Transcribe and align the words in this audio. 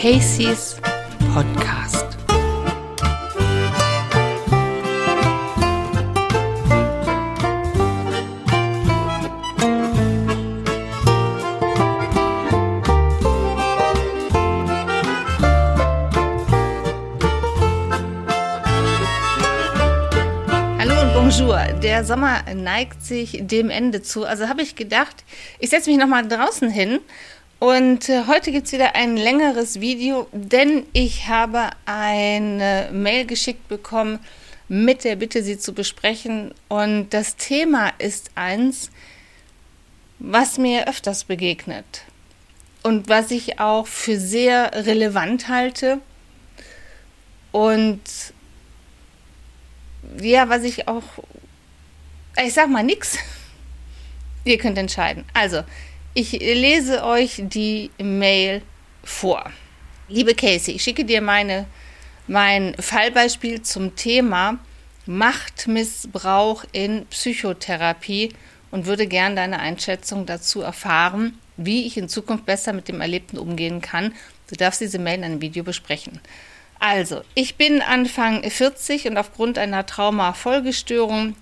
Casey's 0.00 0.76
Podcast. 1.32 2.06
Der 21.82 22.04
Sommer 22.04 22.42
neigt 22.54 23.02
sich 23.02 23.38
dem 23.40 23.70
Ende 23.70 24.02
zu. 24.02 24.26
Also 24.26 24.48
habe 24.48 24.60
ich 24.60 24.76
gedacht, 24.76 25.24
ich 25.60 25.70
setze 25.70 25.88
mich 25.88 25.98
nochmal 25.98 26.28
draußen 26.28 26.68
hin. 26.68 26.98
Und 27.58 28.10
äh, 28.10 28.26
heute 28.26 28.52
gibt 28.52 28.66
es 28.66 28.72
wieder 28.72 28.94
ein 28.94 29.16
längeres 29.16 29.80
Video, 29.80 30.28
denn 30.32 30.84
ich 30.92 31.28
habe 31.28 31.70
eine 31.86 32.90
Mail 32.92 33.24
geschickt 33.24 33.66
bekommen 33.68 34.18
mit 34.68 35.04
der 35.04 35.16
Bitte, 35.16 35.42
sie 35.42 35.58
zu 35.58 35.72
besprechen. 35.72 36.52
Und 36.68 37.10
das 37.10 37.36
Thema 37.36 37.92
ist 37.98 38.30
eins, 38.34 38.90
was 40.18 40.58
mir 40.58 40.86
öfters 40.88 41.24
begegnet 41.24 42.02
und 42.82 43.08
was 43.08 43.30
ich 43.30 43.58
auch 43.58 43.86
für 43.86 44.18
sehr 44.18 44.72
relevant 44.86 45.48
halte 45.48 46.00
und 47.52 48.00
ja, 50.20 50.48
was 50.48 50.62
ich 50.62 50.88
auch, 50.88 51.02
ich 52.44 52.52
sag 52.52 52.68
mal 52.68 52.82
nix. 52.82 53.18
Ihr 54.44 54.58
könnt 54.58 54.78
entscheiden. 54.78 55.24
Also, 55.32 55.64
ich 56.16 56.32
lese 56.32 57.04
euch 57.04 57.42
die 57.44 57.90
Mail 57.98 58.62
vor. 59.04 59.52
Liebe 60.08 60.34
Casey, 60.34 60.76
ich 60.76 60.82
schicke 60.82 61.04
dir 61.04 61.20
meine, 61.20 61.66
mein 62.26 62.74
Fallbeispiel 62.80 63.60
zum 63.60 63.96
Thema 63.96 64.58
Machtmissbrauch 65.04 66.64
in 66.72 67.04
Psychotherapie 67.10 68.30
und 68.70 68.86
würde 68.86 69.06
gern 69.06 69.36
deine 69.36 69.60
Einschätzung 69.60 70.24
dazu 70.24 70.62
erfahren, 70.62 71.38
wie 71.58 71.86
ich 71.86 71.98
in 71.98 72.08
Zukunft 72.08 72.46
besser 72.46 72.72
mit 72.72 72.88
dem 72.88 73.02
Erlebten 73.02 73.36
umgehen 73.36 73.82
kann. 73.82 74.14
Du 74.48 74.56
darfst 74.56 74.80
diese 74.80 74.98
Mail 74.98 75.18
in 75.18 75.24
einem 75.24 75.42
Video 75.42 75.64
besprechen. 75.64 76.20
Also, 76.78 77.24
ich 77.34 77.56
bin 77.56 77.82
Anfang 77.82 78.42
40 78.42 79.06
und 79.08 79.18
aufgrund 79.18 79.58
einer 79.58 79.84
Traumafolgestörung 79.84 81.36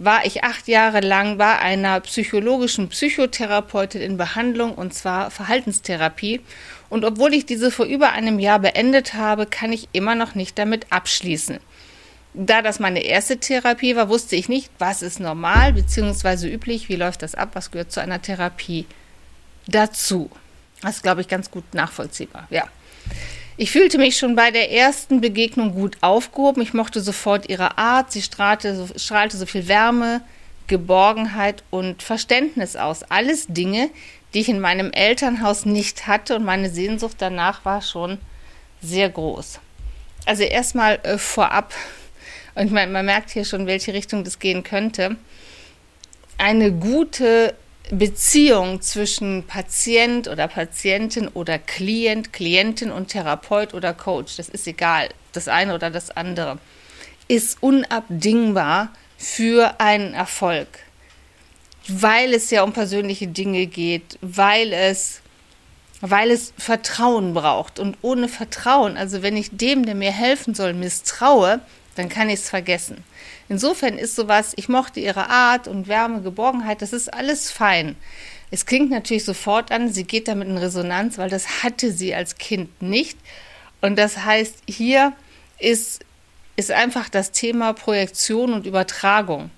war 0.00 0.24
ich 0.24 0.44
acht 0.44 0.66
Jahre 0.66 1.00
lang 1.00 1.36
bei 1.36 1.58
einer 1.58 2.00
psychologischen 2.00 2.88
Psychotherapeutin 2.88 4.00
in 4.00 4.16
Behandlung 4.16 4.74
und 4.74 4.94
zwar 4.94 5.30
Verhaltenstherapie. 5.30 6.40
Und 6.88 7.04
obwohl 7.04 7.34
ich 7.34 7.44
diese 7.44 7.70
vor 7.70 7.84
über 7.84 8.12
einem 8.12 8.38
Jahr 8.38 8.58
beendet 8.60 9.12
habe, 9.12 9.44
kann 9.44 9.72
ich 9.72 9.90
immer 9.92 10.14
noch 10.14 10.34
nicht 10.34 10.58
damit 10.58 10.86
abschließen. 10.90 11.60
Da 12.32 12.62
das 12.62 12.80
meine 12.80 13.00
erste 13.00 13.38
Therapie 13.38 13.94
war, 13.94 14.08
wusste 14.08 14.36
ich 14.36 14.48
nicht, 14.48 14.70
was 14.78 15.02
ist 15.02 15.20
normal 15.20 15.74
bzw. 15.74 16.48
üblich, 16.50 16.88
wie 16.88 16.96
läuft 16.96 17.20
das 17.20 17.34
ab, 17.34 17.50
was 17.52 17.70
gehört 17.70 17.92
zu 17.92 18.00
einer 18.00 18.22
Therapie 18.22 18.86
dazu. 19.66 20.30
Das 20.80 20.96
ist, 20.96 21.02
glaube 21.02 21.20
ich, 21.20 21.28
ganz 21.28 21.50
gut 21.50 21.74
nachvollziehbar. 21.74 22.46
Ja. 22.48 22.64
Ich 23.62 23.72
fühlte 23.72 23.98
mich 23.98 24.16
schon 24.16 24.36
bei 24.36 24.50
der 24.50 24.72
ersten 24.72 25.20
Begegnung 25.20 25.74
gut 25.74 25.98
aufgehoben. 26.00 26.62
Ich 26.62 26.72
mochte 26.72 27.02
sofort 27.02 27.50
ihre 27.50 27.76
Art. 27.76 28.10
Sie 28.10 28.22
strahlte 28.22 28.74
so, 28.74 28.88
strahlte 28.96 29.36
so 29.36 29.44
viel 29.44 29.68
Wärme, 29.68 30.22
Geborgenheit 30.66 31.62
und 31.68 32.02
Verständnis 32.02 32.74
aus. 32.74 33.02
Alles 33.02 33.48
Dinge, 33.48 33.90
die 34.32 34.40
ich 34.40 34.48
in 34.48 34.60
meinem 34.60 34.90
Elternhaus 34.92 35.66
nicht 35.66 36.06
hatte 36.06 36.36
und 36.36 36.44
meine 36.46 36.70
Sehnsucht 36.70 37.16
danach 37.18 37.62
war 37.66 37.82
schon 37.82 38.16
sehr 38.80 39.10
groß. 39.10 39.60
Also 40.24 40.42
erstmal 40.44 40.98
äh, 41.02 41.18
vorab, 41.18 41.74
und 42.54 42.72
man, 42.72 42.90
man 42.90 43.04
merkt 43.04 43.28
hier 43.28 43.44
schon, 43.44 43.66
welche 43.66 43.92
Richtung 43.92 44.24
das 44.24 44.38
gehen 44.38 44.62
könnte, 44.62 45.16
eine 46.38 46.72
gute 46.72 47.54
Beziehung 47.90 48.80
zwischen 48.82 49.44
Patient 49.46 50.28
oder 50.28 50.46
Patientin 50.46 51.28
oder 51.28 51.58
Klient, 51.58 52.32
Klientin 52.32 52.92
und 52.92 53.08
Therapeut 53.08 53.74
oder 53.74 53.94
Coach, 53.94 54.36
das 54.36 54.48
ist 54.48 54.66
egal, 54.66 55.08
das 55.32 55.48
eine 55.48 55.74
oder 55.74 55.90
das 55.90 56.10
andere, 56.10 56.58
ist 57.26 57.62
unabdingbar 57.62 58.92
für 59.18 59.80
einen 59.80 60.14
Erfolg, 60.14 60.68
weil 61.88 62.32
es 62.32 62.50
ja 62.50 62.62
um 62.62 62.72
persönliche 62.72 63.26
Dinge 63.26 63.66
geht, 63.66 64.18
weil 64.20 64.72
es 64.72 65.20
weil 66.02 66.30
es 66.30 66.54
Vertrauen 66.56 67.34
braucht 67.34 67.78
und 67.78 67.98
ohne 68.00 68.28
Vertrauen, 68.28 68.96
also 68.96 69.22
wenn 69.22 69.36
ich 69.36 69.50
dem, 69.52 69.84
der 69.84 69.94
mir 69.94 70.12
helfen 70.12 70.54
soll, 70.54 70.72
misstraue, 70.72 71.60
dann 71.94 72.08
kann 72.08 72.30
ich 72.30 72.40
es 72.40 72.48
vergessen. 72.48 73.04
Insofern 73.50 73.98
ist 73.98 74.14
sowas, 74.14 74.52
ich 74.54 74.68
mochte 74.68 75.00
ihre 75.00 75.28
Art 75.28 75.66
und 75.66 75.88
Wärme, 75.88 76.22
Geborgenheit, 76.22 76.82
das 76.82 76.92
ist 76.92 77.12
alles 77.12 77.50
fein. 77.50 77.96
Es 78.52 78.64
klingt 78.64 78.90
natürlich 78.90 79.24
sofort 79.24 79.72
an, 79.72 79.92
sie 79.92 80.04
geht 80.04 80.28
damit 80.28 80.46
in 80.46 80.56
Resonanz, 80.56 81.18
weil 81.18 81.28
das 81.28 81.64
hatte 81.64 81.90
sie 81.90 82.14
als 82.14 82.38
Kind 82.38 82.80
nicht. 82.80 83.18
Und 83.80 83.98
das 83.98 84.24
heißt, 84.24 84.54
hier 84.68 85.14
ist, 85.58 86.04
ist 86.54 86.70
einfach 86.70 87.08
das 87.08 87.32
Thema 87.32 87.72
Projektion 87.72 88.52
und 88.52 88.66
Übertragung 88.66 89.50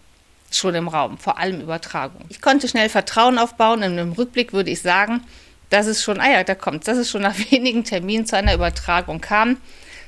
schon 0.51 0.75
im 0.75 0.89
Raum, 0.89 1.19
vor 1.19 1.37
allem 1.37 1.61
Übertragung. 1.61 2.23
Ich 2.31 2.41
konnte 2.41 2.69
schnell 2.69 2.89
Vertrauen 2.89 3.39
aufbauen 3.39 3.83
und 3.83 3.99
im 3.99 4.13
Rückblick 4.13 4.55
würde 4.55 4.71
ich 4.71 4.81
sagen, 4.81 5.21
dass 5.69 5.87
es 5.87 6.03
schon, 6.03 6.19
ah 6.19 6.31
ja, 6.31 6.45
da 6.45 6.55
kommt, 6.55 6.89
dass 6.89 6.97
es 6.97 7.11
schon 7.11 7.23
nach 7.23 7.37
wenigen 7.51 7.85
Terminen 7.85 8.25
zu 8.25 8.39
einer 8.39 8.55
Übertragung 8.55 9.21
kam. 9.21 9.59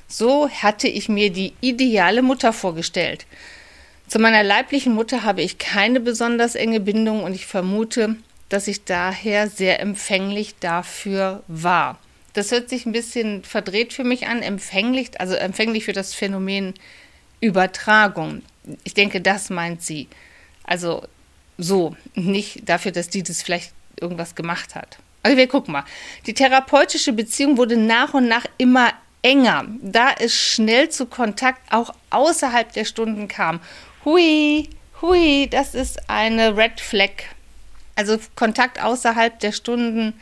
So 0.09 0.49
hatte 0.49 0.89
ich 0.89 1.11
mir 1.11 1.31
die 1.31 1.53
ideale 1.61 2.23
Mutter 2.23 2.55
vorgestellt. 2.55 3.27
Zu 4.09 4.19
meiner 4.19 4.43
leiblichen 4.43 4.95
Mutter 4.95 5.23
habe 5.23 5.43
ich 5.43 5.59
keine 5.59 6.01
besonders 6.01 6.55
enge 6.55 6.81
Bindung 6.81 7.23
und 7.23 7.35
ich 7.35 7.47
vermute, 7.47 8.17
dass 8.49 8.69
ich 8.69 8.85
daher 8.85 9.49
sehr 9.49 9.81
empfänglich 9.81 10.57
dafür 10.61 11.43
war. 11.49 11.99
Das 12.35 12.51
hört 12.51 12.69
sich 12.69 12.85
ein 12.85 12.93
bisschen 12.93 13.45
verdreht 13.45 13.93
für 13.93 14.05
mich 14.05 14.27
an, 14.27 14.43
empfänglich, 14.43 15.21
also 15.21 15.35
empfänglich 15.35 15.85
für 15.85 15.93
das 15.93 16.15
Phänomen 16.15 16.75
Übertragung. 17.41 18.43
Ich 18.83 18.95
denke, 18.95 19.21
das 19.21 19.51
meint 19.51 19.83
sie. 19.83 20.09
Also 20.65 21.05
so, 21.59 21.97
nicht 22.15 22.69
dafür, 22.69 22.93
dass 22.93 23.09
die 23.09 23.23
das 23.23 23.43
vielleicht 23.43 23.73
irgendwas 24.01 24.35
gemacht 24.35 24.75
hat. 24.75 24.99
Also 25.23 25.37
wir 25.37 25.47
gucken 25.47 25.73
mal. 25.73 25.85
Die 26.27 26.35
therapeutische 26.35 27.13
Beziehung 27.13 27.57
wurde 27.57 27.77
nach 27.77 28.15
und 28.15 28.29
nach 28.29 28.47
immer 28.59 28.93
enger, 29.23 29.65
da 29.81 30.11
es 30.19 30.35
schnell 30.35 30.91
zu 30.91 31.07
Kontakt 31.07 31.73
auch 31.73 31.95
außerhalb 32.11 32.73
der 32.73 32.85
Stunden 32.85 33.27
kam 33.27 33.61
Hui, 34.05 34.69
hui, 35.01 35.49
das 35.51 35.75
ist 35.75 36.11
eine 36.11 36.57
Red 36.59 36.79
Flag. 36.79 37.11
Also 37.95 38.19
Kontakt 38.37 38.83
außerhalb 38.83 39.39
der 39.41 39.53
Stunden 39.53 40.13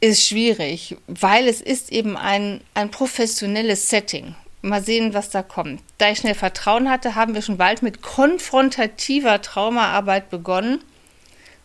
ist 0.00 0.26
schwierig, 0.26 0.96
weil 1.06 1.48
es 1.48 1.62
ist 1.62 1.90
eben 1.90 2.18
ein, 2.18 2.60
ein 2.74 2.90
professionelles 2.90 3.88
Setting. 3.88 4.34
Mal 4.60 4.82
sehen, 4.82 5.14
was 5.14 5.30
da 5.30 5.42
kommt. 5.42 5.80
Da 5.96 6.10
ich 6.10 6.18
schnell 6.18 6.34
Vertrauen 6.34 6.90
hatte, 6.90 7.14
haben 7.14 7.34
wir 7.34 7.40
schon 7.40 7.56
bald 7.56 7.82
mit 7.82 8.02
konfrontativer 8.02 9.40
Traumaarbeit 9.40 10.28
begonnen 10.28 10.82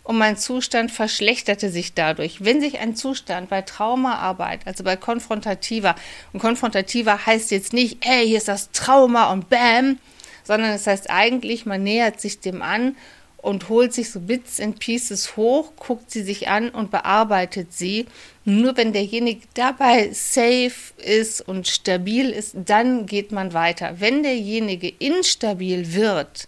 und 0.04 0.18
mein 0.18 0.38
Zustand 0.38 0.92
verschlechterte 0.92 1.70
sich 1.70 1.94
dadurch. 1.94 2.46
Wenn 2.46 2.62
sich 2.62 2.80
ein 2.80 2.96
Zustand 2.96 3.50
bei 3.50 3.64
Traumaarbeit, 3.64 4.62
also 4.66 4.86
bei 4.86 4.96
konfrontativer, 4.96 5.96
und 6.32 6.40
konfrontativer 6.40 7.26
heißt 7.26 7.52
jetzt 7.52 7.74
nicht, 7.74 7.98
hey, 8.06 8.26
hier 8.26 8.38
ist 8.38 8.48
das 8.48 8.72
Trauma 8.72 9.32
und 9.34 9.50
bam, 9.50 10.00
sondern 10.48 10.72
es 10.72 10.88
heißt 10.88 11.10
eigentlich, 11.10 11.66
man 11.66 11.84
nähert 11.84 12.20
sich 12.20 12.40
dem 12.40 12.62
an 12.62 12.96
und 13.38 13.70
holt 13.70 13.94
sich 13.94 14.10
so 14.10 14.20
Bits 14.20 14.60
and 14.60 14.80
Pieces 14.80 15.38
hoch, 15.38 15.74
guckt 15.78 16.10
sie 16.10 16.24
sich 16.24 16.48
an 16.48 16.70
und 16.70 16.90
bearbeitet 16.92 17.72
sie. 17.72 18.08
Nur 18.46 18.76
wenn 18.78 18.94
derjenige 18.94 19.46
dabei 19.54 20.10
safe 20.12 20.94
ist 20.98 21.42
und 21.48 21.68
stabil 21.68 22.30
ist, 22.30 22.56
dann 22.66 23.06
geht 23.06 23.32
man 23.32 23.54
weiter. 23.54 23.96
Wenn 24.00 24.24
derjenige 24.24 24.92
instabil 25.00 25.94
wird 25.94 26.48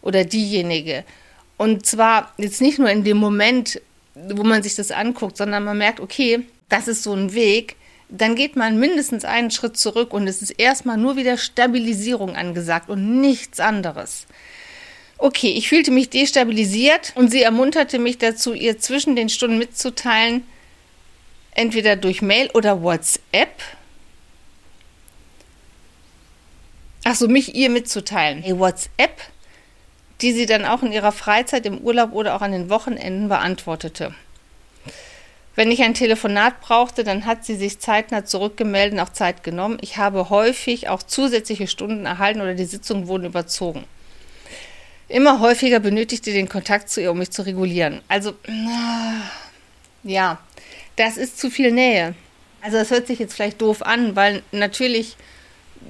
oder 0.00 0.24
diejenige, 0.24 1.04
und 1.56 1.84
zwar 1.84 2.32
jetzt 2.38 2.60
nicht 2.60 2.78
nur 2.78 2.88
in 2.88 3.02
dem 3.02 3.16
Moment, 3.16 3.80
wo 4.14 4.44
man 4.44 4.62
sich 4.62 4.76
das 4.76 4.90
anguckt, 4.90 5.36
sondern 5.36 5.64
man 5.64 5.76
merkt, 5.76 6.00
okay, 6.00 6.44
das 6.68 6.86
ist 6.86 7.02
so 7.02 7.12
ein 7.12 7.34
Weg, 7.34 7.76
dann 8.08 8.34
geht 8.34 8.56
man 8.56 8.78
mindestens 8.78 9.24
einen 9.24 9.50
Schritt 9.50 9.76
zurück 9.76 10.12
und 10.12 10.26
es 10.26 10.40
ist 10.40 10.50
erstmal 10.50 10.96
nur 10.96 11.16
wieder 11.16 11.36
Stabilisierung 11.36 12.36
angesagt 12.36 12.88
und 12.88 13.20
nichts 13.20 13.60
anderes. 13.60 14.26
Okay, 15.18 15.50
ich 15.50 15.68
fühlte 15.68 15.90
mich 15.90 16.10
destabilisiert 16.10 17.12
und 17.16 17.30
sie 17.30 17.42
ermunterte 17.42 17.98
mich 17.98 18.18
dazu, 18.18 18.54
ihr 18.54 18.78
zwischen 18.78 19.16
den 19.16 19.28
Stunden 19.28 19.58
mitzuteilen, 19.58 20.46
entweder 21.50 21.96
durch 21.96 22.22
Mail 22.22 22.50
oder 22.54 22.82
WhatsApp. 22.82 23.60
Achso, 27.04 27.26
mich 27.26 27.54
ihr 27.54 27.68
mitzuteilen. 27.68 28.42
Hey, 28.42 28.58
WhatsApp, 28.58 29.20
die 30.20 30.32
sie 30.32 30.46
dann 30.46 30.64
auch 30.64 30.82
in 30.82 30.92
ihrer 30.92 31.12
Freizeit, 31.12 31.66
im 31.66 31.78
Urlaub 31.78 32.12
oder 32.12 32.36
auch 32.36 32.42
an 32.42 32.52
den 32.52 32.70
Wochenenden 32.70 33.28
beantwortete. 33.28 34.14
Wenn 35.58 35.72
ich 35.72 35.82
ein 35.82 35.94
Telefonat 35.94 36.60
brauchte, 36.60 37.02
dann 37.02 37.26
hat 37.26 37.44
sie 37.44 37.56
sich 37.56 37.80
zeitnah 37.80 38.24
zurückgemeldet 38.24 38.92
und 38.92 39.04
auch 39.04 39.12
Zeit 39.12 39.42
genommen. 39.42 39.78
Ich 39.80 39.96
habe 39.96 40.30
häufig 40.30 40.88
auch 40.88 41.02
zusätzliche 41.02 41.66
Stunden 41.66 42.06
erhalten 42.06 42.40
oder 42.40 42.54
die 42.54 42.64
Sitzungen 42.64 43.08
wurden 43.08 43.24
überzogen. 43.24 43.82
Immer 45.08 45.40
häufiger 45.40 45.80
benötigte 45.80 46.32
den 46.32 46.48
Kontakt 46.48 46.88
zu 46.88 47.00
ihr, 47.00 47.10
um 47.10 47.18
mich 47.18 47.32
zu 47.32 47.42
regulieren. 47.42 48.02
Also, 48.06 48.34
ja, 50.04 50.38
das 50.94 51.16
ist 51.16 51.40
zu 51.40 51.50
viel 51.50 51.72
Nähe. 51.72 52.14
Also, 52.62 52.76
das 52.76 52.92
hört 52.92 53.08
sich 53.08 53.18
jetzt 53.18 53.34
vielleicht 53.34 53.60
doof 53.60 53.82
an, 53.82 54.14
weil 54.14 54.44
natürlich 54.52 55.16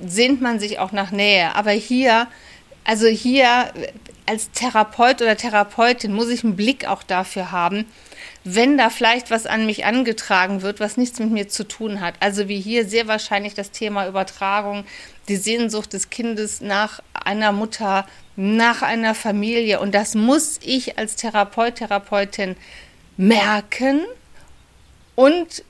sehnt 0.02 0.40
man 0.40 0.60
sich 0.60 0.78
auch 0.78 0.92
nach 0.92 1.10
Nähe. 1.10 1.54
Aber 1.54 1.72
hier, 1.72 2.26
also 2.84 3.06
hier 3.06 3.70
als 4.28 4.50
Therapeut 4.50 5.22
oder 5.22 5.36
Therapeutin 5.36 6.12
muss 6.12 6.28
ich 6.28 6.44
einen 6.44 6.54
Blick 6.54 6.86
auch 6.86 7.02
dafür 7.02 7.50
haben, 7.50 7.86
wenn 8.44 8.76
da 8.76 8.90
vielleicht 8.90 9.30
was 9.30 9.46
an 9.46 9.66
mich 9.66 9.84
angetragen 9.84 10.62
wird, 10.62 10.80
was 10.80 10.96
nichts 10.96 11.18
mit 11.18 11.30
mir 11.30 11.48
zu 11.48 11.66
tun 11.66 12.00
hat. 12.00 12.14
Also 12.20 12.46
wie 12.46 12.60
hier 12.60 12.86
sehr 12.86 13.08
wahrscheinlich 13.08 13.54
das 13.54 13.70
Thema 13.70 14.06
Übertragung, 14.06 14.84
die 15.28 15.36
Sehnsucht 15.36 15.92
des 15.92 16.10
Kindes 16.10 16.60
nach 16.60 17.00
einer 17.12 17.52
Mutter, 17.52 18.06
nach 18.36 18.82
einer 18.82 19.14
Familie. 19.14 19.80
Und 19.80 19.94
das 19.94 20.14
muss 20.14 20.60
ich 20.62 20.98
als 20.98 21.16
Therapeut, 21.16 21.76
Therapeutin 21.76 22.56
merken 23.16 24.02
und 25.14 25.64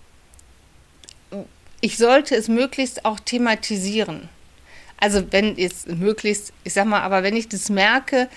ich 1.81 1.97
sollte 1.97 2.35
es 2.35 2.49
möglichst 2.49 3.05
auch 3.05 3.21
thematisieren. 3.21 4.29
Also 5.01 5.23
wenn 5.31 5.57
es 5.57 5.87
möglichst, 5.87 6.53
ich 6.65 6.73
sag 6.73 6.87
mal, 6.87 7.01
aber 7.03 7.23
wenn 7.23 7.37
ich 7.37 7.49
das 7.49 7.71
merke, 7.71 8.29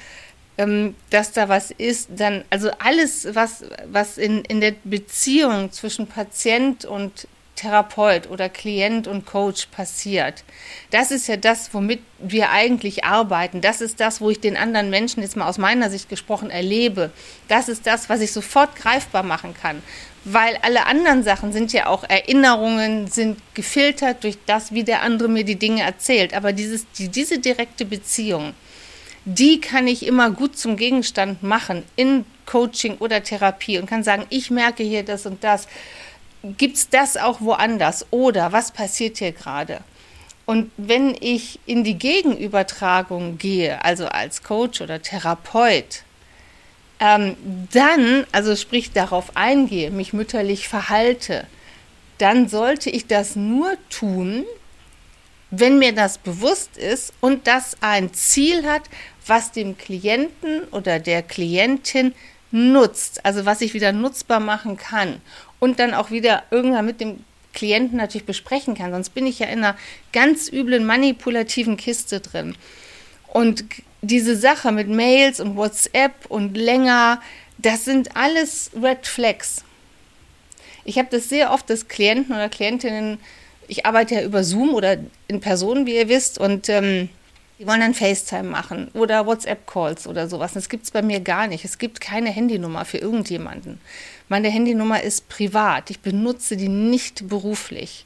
ähm, 0.58 0.96
dass 1.10 1.32
da 1.32 1.50
was 1.50 1.72
ist, 1.72 2.10
dann, 2.16 2.44
also 2.50 2.70
alles, 2.80 3.28
was, 3.34 3.66
was 3.92 4.18
in, 4.18 4.44
in 4.46 4.62
der 4.62 4.76
Beziehung 4.84 5.72
zwischen 5.72 6.08
Patient 6.08 6.86
und 6.86 7.28
Therapeut 7.62 8.30
oder 8.30 8.50
Klient 8.50 9.08
und 9.08 9.26
Coach 9.26 9.68
passiert. 9.68 10.44
Das 10.90 11.12
ist 11.12 11.28
ja 11.28 11.38
das, 11.38 11.74
womit 11.74 12.02
wir 12.18 12.50
eigentlich 12.50 13.04
arbeiten. 13.04 13.62
Das 13.62 13.82
ist 13.82 14.00
das, 14.00 14.20
wo 14.20 14.32
ich 14.32 14.40
den 14.40 14.58
anderen 14.58 14.90
Menschen 14.90 15.22
jetzt 15.22 15.38
mal 15.38 15.48
aus 15.48 15.60
meiner 15.60 15.92
Sicht 15.92 16.10
gesprochen 16.10 16.50
erlebe. 16.50 17.12
Das 17.48 17.70
ist 17.70 17.86
das, 17.86 18.10
was 18.10 18.22
ich 18.22 18.32
sofort 18.32 18.76
greifbar 18.76 19.22
machen 19.22 19.54
kann. 19.54 19.84
Weil 20.24 20.58
alle 20.64 20.88
anderen 20.88 21.24
Sachen 21.24 21.54
sind 21.54 21.72
ja 21.72 21.86
auch 21.86 22.04
Erinnerungen, 22.04 23.08
sind 23.08 23.40
gefiltert 23.54 24.24
durch 24.24 24.38
das, 24.46 24.72
wie 24.72 24.84
der 24.84 25.04
andere 25.04 25.30
mir 25.30 25.44
die 25.44 25.58
Dinge 25.58 25.84
erzählt. 25.84 26.34
Aber 26.34 26.54
dieses, 26.54 26.90
die, 26.94 27.10
diese 27.10 27.38
direkte 27.40 27.86
Beziehung, 27.86 28.54
die 29.26 29.62
kann 29.62 29.88
ich 29.88 30.06
immer 30.06 30.32
gut 30.32 30.58
zum 30.58 30.78
Gegenstand 30.78 31.44
machen 31.44 31.84
in 31.96 32.26
Coaching 32.48 32.98
oder 32.98 33.22
Therapie 33.22 33.78
und 33.78 33.88
kann 33.88 34.04
sagen, 34.04 34.26
ich 34.30 34.50
merke 34.50 34.84
hier 34.84 35.04
das 35.04 35.28
und 35.28 35.44
das. 35.44 35.68
Gibt 36.44 36.78
es 36.78 36.90
das 36.90 37.18
auch 37.18 37.40
woanders? 37.42 38.08
Oder 38.10 38.52
was 38.52 38.72
passiert 38.72 39.20
hier 39.20 39.32
gerade? 39.32 39.82
Und 40.46 40.72
wenn 40.76 41.16
ich 41.20 41.60
in 41.68 41.84
die 41.84 41.98
Gegenübertragung 41.98 43.38
gehe, 43.38 43.84
also 43.86 44.08
als 44.08 44.42
Coach 44.42 44.82
oder 44.82 45.02
Therapeut, 45.02 46.04
ähm, 47.00 47.36
dann, 47.72 48.26
also 48.32 48.56
sprich 48.56 48.92
darauf 48.92 49.36
eingehe, 49.38 49.92
mich 49.92 50.14
mütterlich 50.14 50.68
verhalte, 50.68 51.46
dann 52.18 52.48
sollte 52.48 52.90
ich 52.90 53.08
das 53.08 53.36
nur 53.36 53.78
tun, 53.90 54.46
wenn 55.52 55.80
mir 55.80 55.94
das 55.94 56.18
bewusst 56.18 56.78
ist 56.78 57.14
und 57.22 57.46
das 57.46 57.78
ein 57.82 58.14
Ziel 58.14 58.66
hat, 58.66 58.84
was 59.28 59.52
dem 59.52 59.78
Klienten 59.78 60.64
oder 60.72 61.00
der 61.00 61.22
Klientin 61.22 62.16
nutzt, 62.52 63.26
also 63.26 63.46
was 63.46 63.62
ich 63.62 63.74
wieder 63.74 63.92
nutzbar 63.92 64.40
machen 64.40 64.78
kann 64.78 65.22
und 65.62 65.80
dann 65.80 65.94
auch 65.94 66.10
wieder 66.10 66.44
irgendwann 66.50 66.88
mit 66.88 67.00
dem 67.00 67.24
Klienten 67.54 67.98
natürlich 67.98 68.26
besprechen 68.26 68.76
kann. 68.76 68.92
Sonst 68.92 69.12
bin 69.12 69.28
ich 69.28 69.40
ja 69.40 69.48
in 69.48 69.60
einer 69.60 69.78
ganz 70.12 70.52
üblen 70.52 70.86
manipulativen 70.86 71.78
Kiste 71.78 72.20
drin. 72.20 72.56
Und 73.28 73.64
diese 74.02 74.36
Sache 74.36 74.72
mit 74.72 74.90
Mails 74.90 75.40
und 75.40 75.56
WhatsApp 75.56 76.26
und 76.30 76.58
länger, 76.58 77.22
das 77.60 77.86
sind 77.86 78.18
alles 78.18 78.72
Red 78.82 79.06
Flags. 79.06 79.64
Ich 80.84 80.98
habe 80.98 81.10
das 81.12 81.30
sehr 81.30 81.52
oft, 81.52 81.70
dass 81.70 81.88
Klienten 81.88 82.34
oder 82.34 82.50
Klientinnen, 82.50 83.20
ich 83.68 83.86
arbeite 83.86 84.16
ja 84.16 84.24
über 84.24 84.44
Zoom 84.44 84.74
oder 84.74 84.98
in 85.28 85.42
Person, 85.42 85.86
wie 85.86 85.96
ihr 85.96 86.10
wisst, 86.10 86.40
und 86.40 86.70
ähm, 86.70 87.10
die 87.60 87.68
wollen 87.68 87.82
dann 87.82 87.94
FaceTime 87.94 88.50
machen 88.50 88.90
oder 88.96 89.28
WhatsApp-Calls 89.28 90.08
oder 90.08 90.28
sowas. 90.28 90.54
Das 90.54 90.68
gibt 90.68 90.86
es 90.86 90.92
bei 90.92 91.04
mir 91.04 91.20
gar 91.20 91.46
nicht. 91.46 91.64
Es 91.64 91.78
gibt 91.78 92.02
keine 92.02 92.32
Handynummer 92.32 92.86
für 92.86 92.98
irgendjemanden. 92.98 93.80
Meine 94.32 94.48
Handynummer 94.48 95.04
ist 95.04 95.28
privat. 95.28 95.90
Ich 95.90 96.00
benutze 96.00 96.56
die 96.56 96.70
nicht 96.70 97.28
beruflich. 97.28 98.06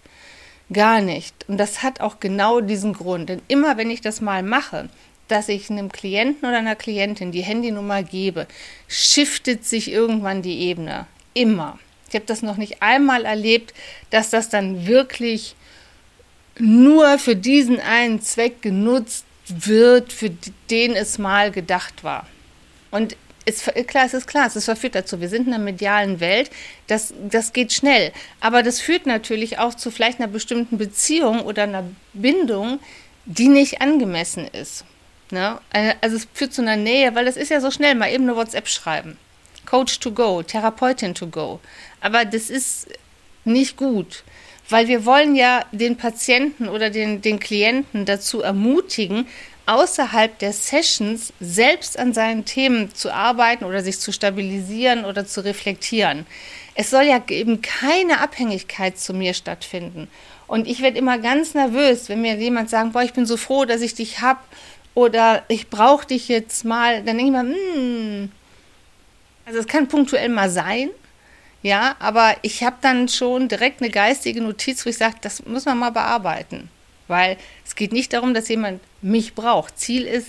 Gar 0.74 1.01
nicht. 1.01 1.36
Und 1.48 1.60
das 1.60 1.83
hat 1.83 2.01
auch 2.01 2.19
genau 2.19 2.62
diesen 2.62 2.94
Grund. 2.94 3.30
Denn 3.30 3.44
immer 3.48 3.77
wenn 3.77 3.92
ich 3.92 4.01
das 4.01 4.22
mal 4.22 4.42
mache, 4.42 4.89
dass 5.27 5.50
ich 5.50 5.69
einem 5.69 5.92
Klienten 5.92 6.50
oder 6.50 6.57
einer 6.57 6.75
Klientin 6.75 7.31
die 7.31 7.44
Handynummer 7.44 8.01
gebe, 8.01 8.48
shiftet 8.88 9.66
sich 9.66 9.92
irgendwann 9.92 10.42
die 10.42 10.62
Ebene. 10.62 11.06
Immer. 11.36 11.77
Ich 12.10 12.16
habe 12.16 12.25
das 12.25 12.42
noch 12.42 12.57
nicht 12.57 12.81
einmal 12.81 13.24
erlebt, 13.24 13.75
dass 14.10 14.31
das 14.31 14.50
dann 14.50 14.88
wirklich 14.88 15.56
nur 16.57 17.19
für 17.19 17.36
diesen 17.36 17.80
einen 17.80 18.19
Zweck 18.19 18.63
genutzt 18.63 19.25
wird, 19.45 20.12
für 20.12 20.31
den 20.72 20.95
es 20.95 21.19
mal 21.19 21.51
gedacht 21.51 22.04
war. 22.04 22.25
Und 22.89 23.16
es, 23.45 23.63
klar, 23.88 24.06
es 24.06 24.13
ist 24.13 24.27
klar, 24.27 24.50
es 24.53 24.65
verführt 24.65 24.95
dazu. 24.95 25.21
Wir 25.21 25.30
sind 25.30 25.47
in 25.47 25.53
einer 25.53 25.63
medialen 25.63 26.19
Welt, 26.19 26.50
das, 26.88 27.13
das 27.30 27.53
geht 27.53 27.71
schnell. 27.74 28.12
Aber 28.39 28.63
das 28.63 28.80
führt 28.80 29.06
natürlich 29.06 29.59
auch 29.59 29.75
zu 29.75 29.92
vielleicht 29.92 30.19
einer 30.19 30.27
bestimmten 30.27 30.77
Beziehung 30.77 31.42
oder 31.42 31.63
einer 31.63 31.83
Bindung, 32.13 32.80
die 33.25 33.47
nicht 33.47 33.81
angemessen 33.81 34.47
ist. 34.47 34.83
Ne? 35.31 35.59
Also 36.01 36.18
es 36.18 36.27
führt 36.33 36.53
zu 36.53 36.62
einer 36.62 36.75
Nähe, 36.75 37.15
weil 37.15 37.27
es 37.27 37.38
ist 37.38 37.50
ja 37.50 37.62
so 37.62 37.71
schnell, 37.71 37.95
mal 37.95 38.12
eben 38.12 38.24
eine 38.24 38.36
WhatsApp 38.36 38.68
schreiben. 38.68 39.18
Coach 39.65 40.00
to 40.00 40.12
go, 40.12 40.44
Therapeutin 40.44 41.15
to 41.15 41.27
go. 41.27 41.59
Aber 42.01 42.25
das 42.25 42.50
ist 42.50 42.88
nicht 43.44 43.77
gut. 43.77 44.24
Weil 44.69 44.88
wir 44.88 45.06
wollen 45.06 45.36
ja 45.36 45.63
den 45.71 45.95
Patienten 45.95 46.68
oder 46.68 46.89
den, 46.89 47.21
den 47.21 47.39
Klienten 47.39 48.06
dazu 48.06 48.41
ermutigen, 48.41 49.27
außerhalb 49.65 50.38
der 50.39 50.53
Sessions 50.53 51.33
selbst 51.39 51.97
an 51.97 52.13
seinen 52.13 52.45
Themen 52.45 52.94
zu 52.94 53.13
arbeiten 53.13 53.63
oder 53.63 53.81
sich 53.81 54.00
zu 54.00 54.12
stabilisieren 54.12 55.06
oder 55.06 55.25
zu 55.25 55.44
reflektieren. 55.44 56.25
Es 56.75 56.89
soll 56.89 57.03
ja 57.03 57.21
eben 57.29 57.62
keine 57.62 58.19
Abhängigkeit 58.19 59.00
zu 59.00 59.13
mir 59.13 59.33
stattfinden. 59.33 60.07
Und 60.48 60.67
ich 60.67 60.81
werde 60.81 60.98
immer 60.98 61.17
ganz 61.17 61.53
nervös, 61.53 62.10
wenn 62.10 62.22
mir 62.22 62.36
jemand 62.36 62.69
sagt, 62.69 62.93
boah, 62.93 63.01
ich 63.01 63.13
bin 63.13 63.25
so 63.25 63.38
froh, 63.38 63.65
dass 63.65 63.81
ich 63.81 63.95
dich 63.95 64.22
hab 64.22 64.43
oder 64.93 65.43
ich 65.48 65.69
brauche 65.69 66.05
dich 66.05 66.27
jetzt 66.27 66.65
mal. 66.65 67.03
Dann 67.03 67.17
denke 67.17 67.25
ich 67.25 67.31
mal, 67.31 67.45
hm, 67.45 68.31
also 69.45 69.60
es 69.60 69.67
kann 69.67 69.88
punktuell 69.88 70.29
mal 70.29 70.50
sein, 70.50 70.89
ja, 71.62 71.95
aber 72.00 72.36
ich 72.43 72.63
habe 72.63 72.75
dann 72.81 73.07
schon 73.07 73.48
direkt 73.48 73.81
eine 73.81 73.89
geistige 73.89 74.41
Notiz, 74.41 74.86
wo 74.86 74.89
ich 74.89 74.98
sage, 74.98 75.15
das 75.22 75.45
muss 75.45 75.65
man 75.65 75.79
mal 75.79 75.91
bearbeiten. 75.91 76.69
Weil 77.07 77.38
es 77.65 77.75
geht 77.75 77.91
nicht 77.91 78.13
darum, 78.13 78.34
dass 78.34 78.48
jemand 78.50 78.81
mich 79.05 79.35
braucht. 79.35 79.79
Ziel 79.79 80.05
ist, 80.05 80.27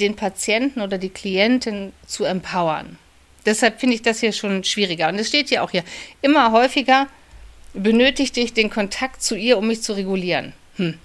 den 0.00 0.16
Patienten 0.16 0.80
oder 0.80 0.96
die 0.96 1.10
Klientin 1.10 1.92
zu 2.06 2.24
empowern. 2.24 2.98
Deshalb 3.44 3.80
finde 3.80 3.94
ich 3.94 4.02
das 4.02 4.20
hier 4.20 4.32
schon 4.32 4.64
schwieriger. 4.64 5.08
Und 5.08 5.18
es 5.18 5.28
steht 5.28 5.48
hier 5.48 5.62
auch 5.62 5.70
hier, 5.70 5.84
immer 6.22 6.52
häufiger 6.52 7.08
benötigte 7.74 8.40
ich 8.40 8.54
den 8.54 8.70
Kontakt 8.70 9.22
zu 9.22 9.36
ihr, 9.36 9.58
um 9.58 9.68
mich 9.68 9.82
zu 9.82 9.92
regulieren. 9.92 10.52
Hm. 10.76 10.98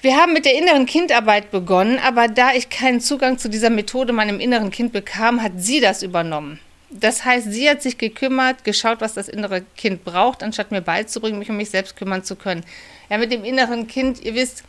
Wir 0.00 0.16
haben 0.16 0.32
mit 0.32 0.44
der 0.44 0.56
inneren 0.56 0.86
Kindarbeit 0.86 1.50
begonnen, 1.50 1.98
aber 1.98 2.28
da 2.28 2.52
ich 2.52 2.70
keinen 2.70 3.00
Zugang 3.00 3.38
zu 3.38 3.48
dieser 3.48 3.70
Methode 3.70 4.12
meinem 4.12 4.38
inneren 4.38 4.70
Kind 4.70 4.92
bekam, 4.92 5.42
hat 5.42 5.52
sie 5.56 5.80
das 5.80 6.02
übernommen. 6.02 6.60
Das 6.90 7.24
heißt, 7.24 7.52
sie 7.52 7.68
hat 7.68 7.82
sich 7.82 7.98
gekümmert, 7.98 8.64
geschaut, 8.64 9.00
was 9.00 9.14
das 9.14 9.28
innere 9.28 9.62
Kind 9.76 10.04
braucht, 10.04 10.42
anstatt 10.42 10.70
mir 10.70 10.80
beizubringen, 10.80 11.38
mich 11.38 11.50
um 11.50 11.56
mich 11.56 11.70
selbst 11.70 11.96
kümmern 11.96 12.22
zu 12.22 12.36
können. 12.36 12.64
Ja, 13.10 13.18
mit 13.18 13.32
dem 13.32 13.44
inneren 13.44 13.88
Kind, 13.88 14.22
ihr 14.22 14.34
wisst, 14.34 14.62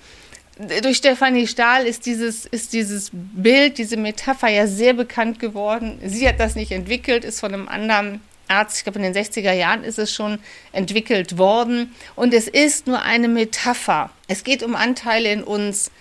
durch 0.82 0.98
Stefanie 0.98 1.48
Stahl 1.48 1.86
ist 1.86 2.06
dieses, 2.06 2.46
ist 2.46 2.74
dieses 2.74 3.12
Bild, 3.14 3.78
diese 3.78 3.96
Metapher 3.96 4.50
ja 4.50 4.68
sehr 4.68 4.94
bekannt 4.94 5.40
geworden. 5.40 6.00
Sie 6.06 6.28
hat 6.28 6.40
das 6.40 6.56
nicht 6.56 6.72
entwickelt, 6.72 7.24
ist 7.24 7.40
von 7.40 7.54
einem 7.54 7.70
anderen 7.70 8.22
Arzt, 8.50 8.78
ich 8.78 8.84
glaube 8.84 9.00
in 9.00 9.14
den 9.14 9.14
60er 9.14 9.54
Jahren 9.54 9.84
ist 9.84 10.00
es 10.00 10.14
schon 10.14 10.40
entwickelt 10.74 11.38
worden. 11.38 11.96
Und 12.16 12.34
es 12.34 12.48
ist 12.48 12.88
nur 12.88 13.02
eine 13.02 13.30
Metapher. 13.30 14.10
Es 14.28 14.44
geht 14.44 14.62
um 14.62 14.76
Anteile 14.76 15.32
in 15.32 15.44
uns, 15.44 15.92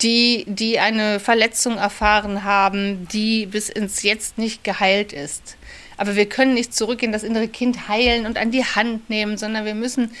die, 0.00 0.44
die 0.46 0.78
eine 0.78 1.20
Verletzung 1.20 1.76
erfahren 1.76 2.44
haben, 2.44 3.08
die 3.08 3.46
bis 3.46 3.68
ins 3.68 4.02
Jetzt 4.02 4.38
nicht 4.38 4.64
geheilt 4.64 5.12
ist. 5.12 5.56
Aber 5.96 6.14
wir 6.14 6.28
können 6.28 6.54
nicht 6.54 6.72
zurück 6.72 7.02
in 7.02 7.10
das 7.10 7.24
innere 7.24 7.48
Kind 7.48 7.88
heilen 7.88 8.24
und 8.24 8.38
an 8.38 8.52
die 8.52 8.64
Hand 8.64 9.10
nehmen, 9.10 9.36
sondern 9.36 9.64
wir 9.64 9.74
müssen, 9.74 10.12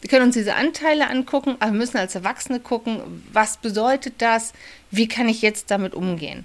wir 0.00 0.10
können 0.10 0.26
uns 0.26 0.34
diese 0.34 0.54
Anteile 0.54 1.08
angucken, 1.08 1.56
aber 1.58 1.72
wir 1.72 1.78
müssen 1.78 1.96
als 1.96 2.14
Erwachsene 2.14 2.60
gucken, 2.60 3.22
was 3.32 3.56
bedeutet 3.56 4.14
das, 4.18 4.52
wie 4.90 5.08
kann 5.08 5.28
ich 5.28 5.42
jetzt 5.42 5.70
damit 5.70 5.94
umgehen. 5.94 6.44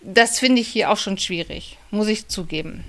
Das 0.00 0.38
finde 0.38 0.60
ich 0.60 0.68
hier 0.68 0.90
auch 0.90 0.98
schon 0.98 1.18
schwierig, 1.18 1.78
muss 1.90 2.08
ich 2.08 2.28
zugeben. 2.28 2.84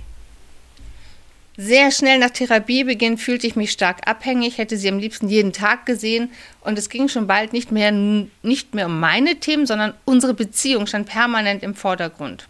Sehr 1.57 1.89
schnell 1.91 2.19
nach 2.19 2.31
Therapiebeginn 2.31 3.17
fühlte 3.17 3.47
ich 3.47 3.55
mich 3.55 3.71
stark 3.71 4.07
abhängig, 4.09 4.57
hätte 4.57 4.75
sie 4.75 4.89
am 4.89 4.99
liebsten 4.99 5.29
jeden 5.29 5.53
Tag 5.53 5.85
gesehen 5.85 6.29
und 6.59 6.77
es 6.77 6.89
ging 6.89 7.07
schon 7.07 7.27
bald 7.27 7.53
nicht 7.53 7.71
mehr, 7.71 7.93
nicht 7.93 8.75
mehr 8.75 8.87
um 8.87 8.99
meine 8.99 9.37
Themen, 9.37 9.65
sondern 9.65 9.93
unsere 10.03 10.33
Beziehung 10.33 10.85
stand 10.85 11.07
permanent 11.07 11.63
im 11.63 11.73
Vordergrund. 11.73 12.49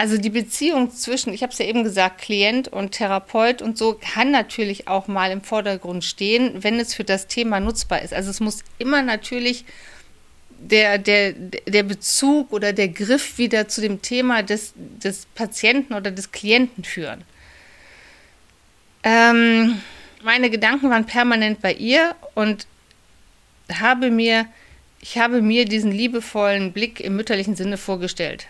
Also 0.00 0.16
die 0.16 0.30
Beziehung 0.30 0.90
zwischen, 0.92 1.30
ich 1.34 1.42
habe 1.42 1.52
es 1.52 1.58
ja 1.58 1.66
eben 1.66 1.84
gesagt, 1.84 2.22
Klient 2.22 2.68
und 2.68 2.92
Therapeut 2.92 3.60
und 3.60 3.76
so 3.76 4.00
kann 4.00 4.30
natürlich 4.30 4.88
auch 4.88 5.08
mal 5.08 5.30
im 5.30 5.42
Vordergrund 5.42 6.04
stehen, 6.04 6.64
wenn 6.64 6.80
es 6.80 6.94
für 6.94 7.04
das 7.04 7.26
Thema 7.26 7.60
nutzbar 7.60 8.00
ist. 8.00 8.14
Also 8.14 8.30
es 8.30 8.40
muss 8.40 8.64
immer 8.78 9.02
natürlich 9.02 9.66
der, 10.58 10.96
der, 10.96 11.34
der 11.34 11.82
Bezug 11.82 12.50
oder 12.50 12.72
der 12.72 12.88
Griff 12.88 13.36
wieder 13.36 13.68
zu 13.68 13.82
dem 13.82 14.00
Thema 14.00 14.42
des, 14.42 14.72
des 14.74 15.26
Patienten 15.34 15.92
oder 15.92 16.10
des 16.10 16.32
Klienten 16.32 16.82
führen. 16.82 17.22
Ähm, 19.02 19.82
meine 20.22 20.48
Gedanken 20.48 20.88
waren 20.88 21.04
permanent 21.04 21.60
bei 21.60 21.74
ihr 21.74 22.14
und 22.34 22.66
habe 23.70 24.10
mir, 24.10 24.46
ich 25.02 25.18
habe 25.18 25.42
mir 25.42 25.66
diesen 25.66 25.92
liebevollen 25.92 26.72
Blick 26.72 27.00
im 27.00 27.16
mütterlichen 27.16 27.54
Sinne 27.54 27.76
vorgestellt. 27.76 28.46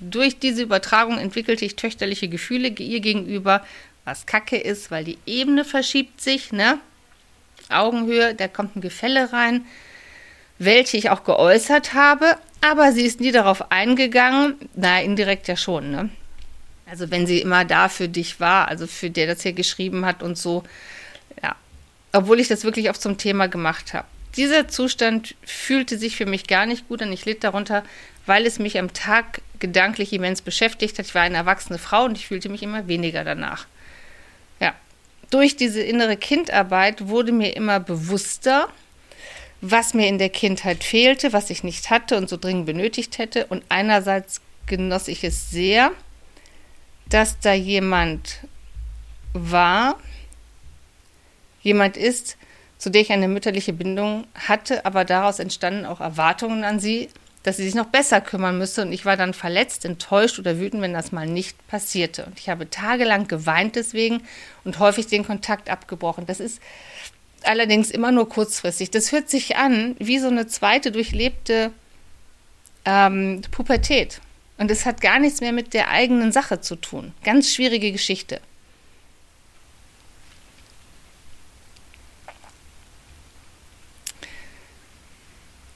Durch 0.00 0.38
diese 0.38 0.62
Übertragung 0.62 1.18
entwickelte 1.18 1.64
ich 1.64 1.76
töchterliche 1.76 2.28
Gefühle 2.28 2.68
ihr 2.68 3.00
gegenüber, 3.00 3.64
was 4.04 4.26
Kacke 4.26 4.56
ist, 4.56 4.90
weil 4.90 5.04
die 5.04 5.18
Ebene 5.26 5.64
verschiebt 5.64 6.20
sich, 6.20 6.52
ne? 6.52 6.78
Augenhöhe, 7.68 8.34
da 8.34 8.48
kommt 8.48 8.76
ein 8.76 8.80
Gefälle 8.80 9.32
rein 9.32 9.64
welche 10.64 10.96
ich 10.96 11.10
auch 11.10 11.24
geäußert 11.24 11.94
habe, 11.94 12.36
aber 12.60 12.92
sie 12.92 13.02
ist 13.02 13.20
nie 13.20 13.32
darauf 13.32 13.70
eingegangen. 13.72 14.54
Na, 14.74 15.00
indirekt 15.00 15.48
ja 15.48 15.56
schon, 15.56 15.90
ne? 15.90 16.10
Also 16.86 17.10
wenn 17.10 17.26
sie 17.26 17.40
immer 17.40 17.64
da 17.64 17.88
für 17.88 18.08
dich 18.08 18.38
war, 18.38 18.68
also 18.68 18.86
für 18.86 19.10
der 19.10 19.26
das 19.26 19.42
hier 19.42 19.54
geschrieben 19.54 20.04
hat 20.04 20.22
und 20.22 20.36
so, 20.36 20.62
ja. 21.42 21.56
Obwohl 22.12 22.40
ich 22.40 22.48
das 22.48 22.64
wirklich 22.64 22.90
oft 22.90 23.00
zum 23.00 23.16
Thema 23.18 23.48
gemacht 23.48 23.94
habe. 23.94 24.06
Dieser 24.36 24.68
Zustand 24.68 25.34
fühlte 25.44 25.98
sich 25.98 26.16
für 26.16 26.26
mich 26.26 26.46
gar 26.46 26.66
nicht 26.66 26.88
gut 26.88 27.02
an. 27.02 27.12
Ich 27.12 27.24
litt 27.24 27.44
darunter, 27.44 27.84
weil 28.26 28.46
es 28.46 28.58
mich 28.58 28.78
am 28.78 28.92
Tag 28.92 29.40
gedanklich 29.58 30.12
immens 30.12 30.42
beschäftigt 30.42 30.98
hat. 30.98 31.06
Ich 31.06 31.14
war 31.14 31.22
eine 31.22 31.36
erwachsene 31.36 31.78
Frau 31.78 32.04
und 32.04 32.18
ich 32.18 32.26
fühlte 32.26 32.48
mich 32.48 32.62
immer 32.62 32.88
weniger 32.88 33.24
danach. 33.24 33.66
Ja. 34.60 34.74
Durch 35.30 35.56
diese 35.56 35.82
innere 35.82 36.16
Kindarbeit 36.16 37.08
wurde 37.08 37.32
mir 37.32 37.56
immer 37.56 37.80
bewusster, 37.80 38.68
was 39.60 39.94
mir 39.94 40.08
in 40.08 40.18
der 40.18 40.28
Kindheit 40.28 40.82
fehlte, 40.82 41.32
was 41.32 41.48
ich 41.50 41.62
nicht 41.62 41.90
hatte 41.90 42.16
und 42.16 42.28
so 42.28 42.36
dringend 42.36 42.66
benötigt 42.66 43.18
hätte. 43.18 43.46
Und 43.46 43.64
einerseits 43.68 44.40
genoss 44.66 45.08
ich 45.08 45.24
es 45.24 45.50
sehr, 45.50 45.92
dass 47.08 47.38
da 47.40 47.52
jemand 47.52 48.40
war, 49.32 49.98
jemand 51.62 51.96
ist, 51.96 52.36
zu 52.78 52.90
der 52.90 53.02
ich 53.02 53.12
eine 53.12 53.28
mütterliche 53.28 53.72
Bindung 53.72 54.26
hatte, 54.34 54.84
aber 54.84 55.04
daraus 55.04 55.38
entstanden 55.38 55.86
auch 55.86 56.00
Erwartungen 56.00 56.64
an 56.64 56.80
sie, 56.80 57.08
dass 57.42 57.56
sie 57.56 57.64
sich 57.64 57.74
noch 57.74 57.86
besser 57.86 58.20
kümmern 58.20 58.58
müsse. 58.58 58.82
Und 58.82 58.92
ich 58.92 59.04
war 59.04 59.16
dann 59.16 59.34
verletzt, 59.34 59.84
enttäuscht 59.84 60.38
oder 60.38 60.58
wütend, 60.58 60.82
wenn 60.82 60.92
das 60.92 61.12
mal 61.12 61.26
nicht 61.26 61.66
passierte. 61.66 62.24
Und 62.26 62.38
ich 62.38 62.48
habe 62.48 62.70
tagelang 62.70 63.28
geweint 63.28 63.76
deswegen 63.76 64.22
und 64.64 64.78
häufig 64.78 65.06
den 65.06 65.24
Kontakt 65.24 65.68
abgebrochen. 65.68 66.26
Das 66.26 66.40
ist 66.40 66.60
allerdings 67.42 67.90
immer 67.90 68.12
nur 68.12 68.28
kurzfristig. 68.28 68.90
Das 68.90 69.12
hört 69.12 69.28
sich 69.28 69.56
an 69.56 69.96
wie 69.98 70.18
so 70.18 70.28
eine 70.28 70.46
zweite 70.46 70.92
durchlebte 70.92 71.72
ähm, 72.84 73.42
Pubertät. 73.50 74.20
Und 74.58 74.70
es 74.70 74.86
hat 74.86 75.00
gar 75.00 75.18
nichts 75.18 75.40
mehr 75.40 75.52
mit 75.52 75.74
der 75.74 75.90
eigenen 75.90 76.30
Sache 76.30 76.60
zu 76.60 76.76
tun. 76.76 77.12
Ganz 77.24 77.52
schwierige 77.52 77.90
Geschichte. 77.90 78.40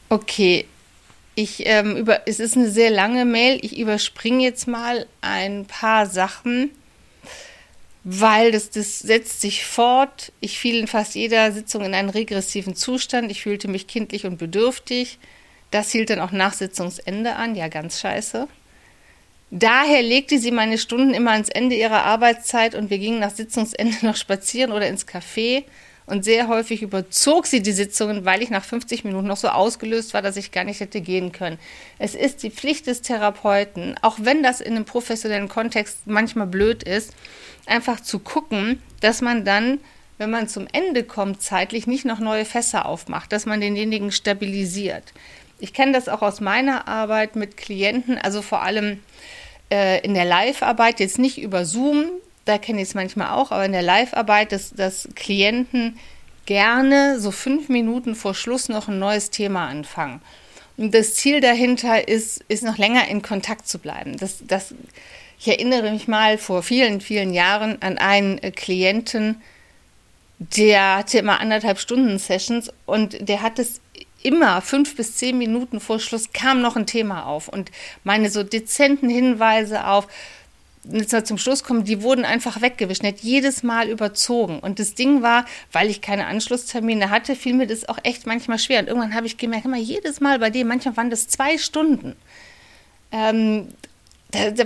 Okay, 0.08 0.66
ich 1.36 1.64
ähm, 1.66 1.96
über, 1.96 2.22
es 2.26 2.40
ist 2.40 2.56
eine 2.56 2.68
sehr 2.68 2.90
lange 2.90 3.24
Mail. 3.24 3.60
Ich 3.62 3.78
überspringe 3.78 4.42
jetzt 4.42 4.66
mal 4.66 5.06
ein 5.20 5.66
paar 5.66 6.06
Sachen 6.06 6.72
weil 8.08 8.52
das, 8.52 8.70
das 8.70 9.00
setzt 9.00 9.40
sich 9.40 9.66
fort. 9.66 10.30
Ich 10.38 10.60
fiel 10.60 10.78
in 10.78 10.86
fast 10.86 11.16
jeder 11.16 11.50
Sitzung 11.50 11.84
in 11.84 11.92
einen 11.92 12.08
regressiven 12.08 12.76
Zustand. 12.76 13.32
Ich 13.32 13.42
fühlte 13.42 13.66
mich 13.66 13.88
kindlich 13.88 14.26
und 14.26 14.38
bedürftig. 14.38 15.18
Das 15.72 15.90
hielt 15.90 16.10
dann 16.10 16.20
auch 16.20 16.30
nach 16.30 16.52
Sitzungsende 16.52 17.34
an. 17.34 17.56
Ja, 17.56 17.66
ganz 17.66 18.00
scheiße. 18.00 18.46
Daher 19.50 20.02
legte 20.02 20.38
sie 20.38 20.52
meine 20.52 20.78
Stunden 20.78 21.14
immer 21.14 21.32
ans 21.32 21.48
Ende 21.48 21.74
ihrer 21.74 22.04
Arbeitszeit 22.04 22.76
und 22.76 22.90
wir 22.90 22.98
gingen 22.98 23.18
nach 23.18 23.34
Sitzungsende 23.34 23.96
noch 24.06 24.16
spazieren 24.16 24.70
oder 24.70 24.86
ins 24.86 25.08
Café. 25.08 25.64
Und 26.06 26.24
sehr 26.24 26.46
häufig 26.46 26.82
überzog 26.82 27.46
sie 27.46 27.62
die 27.62 27.72
Sitzungen, 27.72 28.24
weil 28.24 28.40
ich 28.40 28.50
nach 28.50 28.64
50 28.64 29.04
Minuten 29.04 29.26
noch 29.26 29.36
so 29.36 29.48
ausgelöst 29.48 30.14
war, 30.14 30.22
dass 30.22 30.36
ich 30.36 30.52
gar 30.52 30.62
nicht 30.62 30.78
hätte 30.78 31.00
gehen 31.00 31.32
können. 31.32 31.58
Es 31.98 32.14
ist 32.14 32.44
die 32.44 32.50
Pflicht 32.50 32.86
des 32.86 33.02
Therapeuten, 33.02 33.96
auch 34.02 34.18
wenn 34.20 34.44
das 34.44 34.60
in 34.60 34.76
einem 34.76 34.84
professionellen 34.84 35.48
Kontext 35.48 36.06
manchmal 36.06 36.46
blöd 36.46 36.84
ist, 36.84 37.12
einfach 37.66 38.00
zu 38.00 38.20
gucken, 38.20 38.80
dass 39.00 39.20
man 39.20 39.44
dann, 39.44 39.80
wenn 40.18 40.30
man 40.30 40.48
zum 40.48 40.68
Ende 40.72 41.02
kommt, 41.02 41.42
zeitlich 41.42 41.88
nicht 41.88 42.04
noch 42.04 42.20
neue 42.20 42.44
Fässer 42.44 42.86
aufmacht, 42.86 43.32
dass 43.32 43.44
man 43.44 43.60
denjenigen 43.60 44.12
stabilisiert. 44.12 45.12
Ich 45.58 45.72
kenne 45.72 45.92
das 45.92 46.08
auch 46.08 46.22
aus 46.22 46.40
meiner 46.40 46.86
Arbeit 46.86 47.34
mit 47.34 47.56
Klienten, 47.56 48.16
also 48.16 48.42
vor 48.42 48.62
allem 48.62 49.00
äh, 49.72 50.00
in 50.04 50.14
der 50.14 50.24
Live-Arbeit, 50.24 51.00
jetzt 51.00 51.18
nicht 51.18 51.38
über 51.38 51.64
Zoom, 51.64 52.10
da 52.46 52.58
kenne 52.58 52.80
ich 52.80 52.88
es 52.88 52.94
manchmal 52.94 53.32
auch, 53.32 53.52
aber 53.52 53.66
in 53.66 53.72
der 53.72 53.82
Live-Arbeit, 53.82 54.52
dass, 54.52 54.70
dass 54.70 55.08
Klienten 55.14 55.98
gerne 56.46 57.20
so 57.20 57.30
fünf 57.30 57.68
Minuten 57.68 58.14
vor 58.14 58.34
Schluss 58.34 58.68
noch 58.68 58.88
ein 58.88 58.98
neues 58.98 59.30
Thema 59.30 59.66
anfangen. 59.66 60.22
Und 60.76 60.94
das 60.94 61.14
Ziel 61.14 61.40
dahinter 61.40 62.08
ist, 62.08 62.44
ist 62.48 62.62
noch 62.62 62.78
länger 62.78 63.08
in 63.08 63.20
Kontakt 63.22 63.66
zu 63.68 63.78
bleiben. 63.78 64.16
Das, 64.16 64.38
das 64.46 64.74
ich 65.38 65.48
erinnere 65.48 65.90
mich 65.90 66.08
mal 66.08 66.38
vor 66.38 66.62
vielen, 66.62 67.00
vielen 67.00 67.34
Jahren 67.34 67.80
an 67.82 67.98
einen 67.98 68.38
äh, 68.38 68.50
Klienten, 68.50 69.42
der 70.38 70.96
hatte 70.96 71.18
immer 71.18 71.40
anderthalb 71.40 71.78
Stunden 71.78 72.18
Sessions 72.18 72.70
und 72.84 73.28
der 73.28 73.42
hat 73.42 73.58
es 73.58 73.80
immer 74.22 74.60
fünf 74.60 74.96
bis 74.96 75.16
zehn 75.16 75.38
Minuten 75.38 75.80
vor 75.80 75.98
Schluss 75.98 76.32
kam 76.32 76.60
noch 76.60 76.76
ein 76.76 76.86
Thema 76.86 77.26
auf 77.26 77.48
und 77.48 77.70
meine 78.04 78.28
so 78.28 78.42
dezenten 78.42 79.08
Hinweise 79.08 79.86
auf, 79.86 80.08
zum 81.24 81.38
Schluss 81.38 81.64
kommen, 81.64 81.84
die 81.84 82.02
wurden 82.02 82.24
einfach 82.24 82.60
weggewischt. 82.60 83.04
Hat 83.04 83.20
jedes 83.20 83.62
Mal 83.62 83.88
überzogen. 83.88 84.60
Und 84.60 84.78
das 84.78 84.94
Ding 84.94 85.22
war, 85.22 85.44
weil 85.72 85.90
ich 85.90 86.00
keine 86.00 86.26
Anschlusstermine 86.26 87.10
hatte, 87.10 87.36
fiel 87.36 87.54
mir 87.54 87.66
das 87.66 87.88
auch 87.88 87.98
echt 88.02 88.26
manchmal 88.26 88.58
schwer. 88.58 88.80
Und 88.80 88.88
irgendwann 88.88 89.14
habe 89.14 89.26
ich 89.26 89.36
gemerkt, 89.36 89.66
immer 89.66 89.76
jedes 89.76 90.20
Mal 90.20 90.38
bei 90.38 90.50
dem, 90.50 90.68
manchmal 90.68 90.96
waren 90.96 91.10
das 91.10 91.28
zwei 91.28 91.58
Stunden. 91.58 92.16
Ähm, 93.12 93.68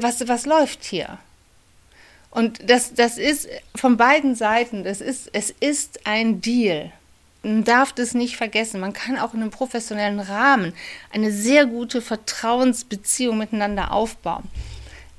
was, 0.00 0.26
was 0.26 0.46
läuft 0.46 0.84
hier? 0.84 1.18
Und 2.30 2.70
das, 2.70 2.94
das 2.94 3.18
ist 3.18 3.48
von 3.74 3.96
beiden 3.96 4.34
Seiten, 4.34 4.84
das 4.84 5.00
ist, 5.00 5.30
es 5.32 5.50
ist 5.60 6.06
ein 6.06 6.40
Deal. 6.40 6.92
Man 7.42 7.64
darf 7.64 7.92
das 7.92 8.14
nicht 8.14 8.36
vergessen. 8.36 8.80
Man 8.80 8.92
kann 8.92 9.18
auch 9.18 9.34
in 9.34 9.40
einem 9.40 9.50
professionellen 9.50 10.20
Rahmen 10.20 10.74
eine 11.10 11.32
sehr 11.32 11.66
gute 11.66 12.02
Vertrauensbeziehung 12.02 13.38
miteinander 13.38 13.92
aufbauen. 13.92 14.44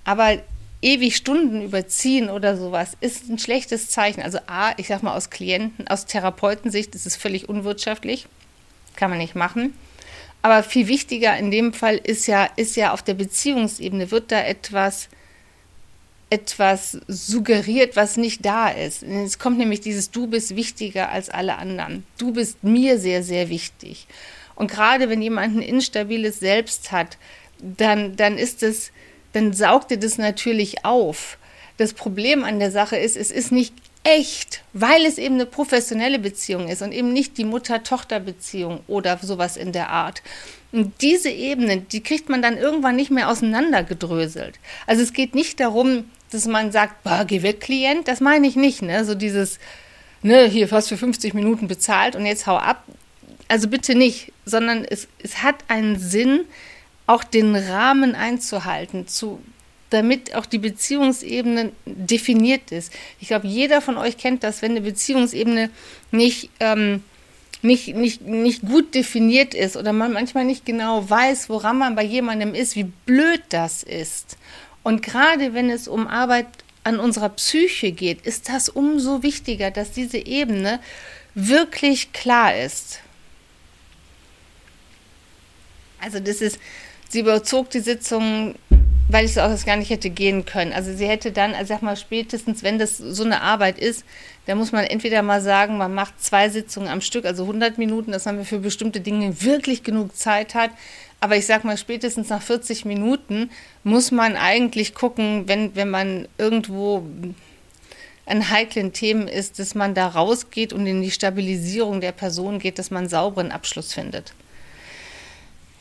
Aber 0.04 0.38
ewig 0.82 1.16
Stunden 1.16 1.62
überziehen 1.62 2.30
oder 2.30 2.58
sowas 2.58 2.98
ist 3.02 3.30
ein 3.30 3.40
schlechtes 3.40 3.90
Zeichen. 3.90 4.22
Also 4.22 4.40
A, 4.48 4.74
ich 4.78 4.88
sag 4.88 5.04
mal 5.04 5.16
aus 5.16 5.30
Klienten, 5.30 5.88
aus 5.88 6.06
Therapeutensicht 6.06 6.96
ist 6.96 7.06
es 7.06 7.16
völlig 7.16 7.50
unwirtschaftlich. 7.50 8.28
Kann 8.96 9.10
man 9.10 9.20
nicht 9.20 9.36
machen. 9.36 9.74
Aber 10.42 10.64
viel 10.64 10.88
wichtiger 10.88 11.38
in 11.38 11.52
dem 11.52 11.74
Fall 11.74 11.98
ist 11.98 12.28
ja, 12.28 12.50
ist 12.56 12.76
ja 12.76 12.94
auf 12.94 13.04
der 13.04 13.14
Beziehungsebene, 13.14 14.10
wird 14.10 14.32
da 14.32 14.44
etwas, 14.44 15.08
etwas 16.32 16.98
suggeriert, 17.08 17.96
was 17.96 18.18
nicht 18.18 18.44
da 18.44 18.70
ist. 18.70 19.04
Es 19.04 19.38
kommt 19.38 19.60
nämlich 19.60 19.82
dieses 19.82 20.10
Du 20.10 20.26
bist 20.28 20.56
wichtiger 20.56 21.10
als 21.10 21.30
alle 21.30 21.58
anderen. 21.58 22.06
Du 22.18 22.34
bist 22.34 22.64
mir 22.64 22.98
sehr, 22.98 23.22
sehr 23.22 23.50
wichtig. 23.50 24.08
Und 24.56 24.72
gerade 24.72 25.10
wenn 25.10 25.22
jemand 25.22 25.58
ein 25.58 25.62
instabiles 25.62 26.40
Selbst 26.40 26.92
hat, 26.92 27.18
dann, 27.60 28.16
dann 28.16 28.38
ist 28.38 28.64
es, 28.64 28.92
dann 29.34 29.54
saugt 29.54 29.92
er 29.92 29.98
das 29.98 30.18
natürlich 30.18 30.86
auf. 30.86 31.38
Das 31.78 31.94
Problem 31.94 32.44
an 32.44 32.60
der 32.60 32.72
Sache 32.72 32.98
ist, 32.98 33.18
es 33.18 33.32
ist 33.32 33.52
nicht 33.52 33.74
echt, 34.04 34.64
weil 34.74 35.06
es 35.06 35.18
eben 35.18 35.36
eine 35.36 35.46
professionelle 35.46 36.20
Beziehung 36.20 36.68
ist 36.68 36.82
und 36.82 36.92
eben 36.92 37.14
nicht 37.14 37.38
die 37.38 37.46
Mutter-Tochter-Beziehung 37.46 38.82
oder 38.88 39.20
sowas 39.22 39.58
in 39.58 39.72
der 39.72 39.90
Art. 39.90 40.22
Und 40.72 40.94
diese 41.02 41.30
Ebene, 41.30 41.78
die 41.78 42.02
kriegt 42.02 42.30
man 42.30 42.42
dann 42.42 42.58
irgendwann 42.58 42.96
nicht 42.96 43.12
mehr 43.12 43.30
auseinandergedröselt. 43.30 44.60
Also 44.88 45.04
es 45.04 45.14
geht 45.14 45.36
nicht 45.36 45.60
darum, 45.60 46.06
dass 46.32 46.46
man 46.48 46.72
sagt, 46.72 47.04
bah, 47.04 47.26
geh 47.26 47.44
weg, 47.44 47.60
Klient, 47.60 48.08
das 48.08 48.22
meine 48.22 48.48
ich 48.48 48.56
nicht, 48.56 48.82
ne? 48.82 49.04
So 49.04 49.14
dieses, 49.14 49.60
ne, 50.22 50.46
hier 50.46 50.68
fast 50.68 50.90
für 50.90 50.98
50 50.98 51.34
Minuten 51.34 51.68
bezahlt 51.68 52.16
und 52.16 52.26
jetzt 52.26 52.48
hau 52.48 52.56
ab. 52.56 52.86
Also 53.50 53.68
bitte 53.68 53.96
nicht, 53.96 54.32
sondern 54.46 54.86
es, 54.86 55.08
es 55.22 55.44
hat 55.44 55.56
einen 55.68 56.00
Sinn, 56.00 56.46
auch 57.12 57.24
den 57.26 57.56
Rahmen 57.56 58.16
einzuhalten, 58.16 59.06
zu 59.08 59.42
damit 59.90 60.36
auch 60.36 60.46
die 60.46 60.58
Beziehungsebene 60.58 61.74
definiert 61.86 62.72
ist. 62.72 62.94
Ich 63.20 63.28
glaube, 63.28 63.48
jeder 63.48 63.82
von 63.82 63.98
euch 63.98 64.18
kennt 64.18 64.42
das, 64.46 64.62
wenn 64.62 64.72
eine 64.72 64.80
Beziehungsebene 64.82 65.70
nicht, 66.12 66.50
ähm, 66.62 67.04
nicht, 67.62 67.94
nicht, 67.94 68.22
nicht 68.22 68.62
gut 68.62 68.96
definiert 68.96 69.54
ist 69.54 69.76
oder 69.76 69.92
man 69.92 70.14
manchmal 70.14 70.46
nicht 70.46 70.66
genau 70.66 71.10
weiß, 71.10 71.50
woran 71.50 71.78
man 71.78 71.96
bei 71.96 72.04
jemandem 72.04 72.56
ist, 72.56 72.78
wie 72.78 72.86
blöd 72.86 73.42
das 73.50 73.84
ist. 73.84 74.38
Und 74.82 75.04
gerade 75.04 75.54
wenn 75.54 75.70
es 75.70 75.90
um 75.90 76.08
Arbeit 76.08 76.48
an 76.86 76.98
unserer 76.98 77.30
Psyche 77.30 77.92
geht, 77.92 78.26
ist 78.26 78.48
das 78.48 78.70
umso 78.70 79.24
wichtiger, 79.24 79.72
dass 79.72 79.92
diese 79.92 80.18
Ebene 80.18 80.80
wirklich 81.36 82.14
klar 82.14 82.56
ist. 82.56 83.00
Also 86.02 86.20
das 86.20 86.42
ist, 86.42 86.60
sie 87.12 87.20
überzog 87.20 87.70
die 87.70 87.80
Sitzung, 87.80 88.56
weil 89.10 89.26
ich 89.26 89.32
es 89.32 89.38
auch 89.38 89.66
gar 89.66 89.76
nicht 89.76 89.90
hätte 89.90 90.10
gehen 90.10 90.46
können. 90.46 90.72
Also 90.72 90.94
sie 90.96 91.08
hätte 91.08 91.32
dann, 91.32 91.54
also 91.54 91.74
sag 91.74 91.82
mal, 91.82 91.98
spätestens, 91.98 92.64
wenn 92.64 92.80
das 92.80 92.98
so 92.98 93.24
eine 93.24 93.42
Arbeit 93.42 93.78
ist, 93.78 94.06
da 94.46 94.56
muss 94.56 94.72
man 94.72 94.86
entweder 94.86 95.22
mal 95.22 95.42
sagen, 95.42 95.78
man 95.78 95.94
macht 95.94 96.24
zwei 96.24 96.50
Sitzungen 96.50 96.88
am 96.88 97.02
Stück, 97.02 97.26
also 97.26 97.44
100 97.44 97.78
Minuten, 97.78 98.12
dass 98.12 98.26
man 98.26 98.46
für 98.46 98.60
bestimmte 98.60 99.02
Dinge 99.02 99.42
wirklich 99.42 99.84
genug 99.84 100.16
Zeit 100.16 100.56
hat. 100.56 100.72
Aber 101.20 101.36
ich 101.36 101.46
sag 101.46 101.66
mal, 101.66 101.78
spätestens 101.78 102.30
nach 102.30 102.42
40 102.42 102.86
Minuten 102.86 103.52
muss 103.84 104.12
man 104.12 104.38
eigentlich 104.38 104.96
gucken, 104.96 105.44
wenn, 105.48 105.76
wenn 105.76 105.90
man 105.90 106.28
irgendwo 106.38 107.06
an 108.26 108.50
heiklen 108.50 108.94
Themen 108.94 109.28
ist, 109.28 109.60
dass 109.60 109.76
man 109.76 109.94
da 109.94 110.08
rausgeht 110.08 110.72
und 110.72 110.88
in 110.88 111.02
die 111.02 111.12
Stabilisierung 111.12 112.00
der 112.00 112.14
Person 112.14 112.60
geht, 112.60 112.80
dass 112.80 112.90
man 112.90 113.00
einen 113.00 113.10
sauberen 113.10 113.52
Abschluss 113.52 113.94
findet. 113.94 114.34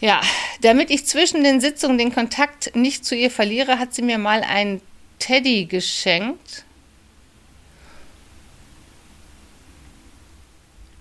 Ja, 0.00 0.22
damit 0.62 0.90
ich 0.90 1.04
zwischen 1.06 1.44
den 1.44 1.60
Sitzungen 1.60 1.98
den 1.98 2.12
Kontakt 2.12 2.74
nicht 2.74 3.04
zu 3.04 3.14
ihr 3.14 3.30
verliere, 3.30 3.78
hat 3.78 3.94
sie 3.94 4.02
mir 4.02 4.18
mal 4.18 4.42
einen 4.42 4.80
Teddy 5.18 5.66
geschenkt. 5.66 6.64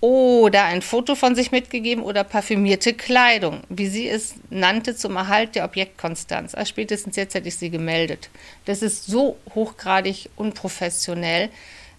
Oder 0.02 0.64
ein 0.64 0.80
Foto 0.80 1.14
von 1.14 1.34
sich 1.34 1.50
mitgegeben 1.50 2.02
oder 2.02 2.24
parfümierte 2.24 2.94
Kleidung, 2.94 3.60
wie 3.68 3.86
sie 3.86 4.08
es 4.08 4.34
nannte, 4.48 4.96
zum 4.96 5.16
Erhalt 5.16 5.54
der 5.54 5.64
Objektkonstanz. 5.66 6.54
Also 6.54 6.70
spätestens 6.70 7.16
jetzt 7.16 7.34
hätte 7.34 7.48
ich 7.48 7.56
sie 7.56 7.68
gemeldet. 7.68 8.30
Das 8.64 8.80
ist 8.80 9.06
so 9.06 9.36
hochgradig 9.54 10.30
unprofessionell, 10.36 11.50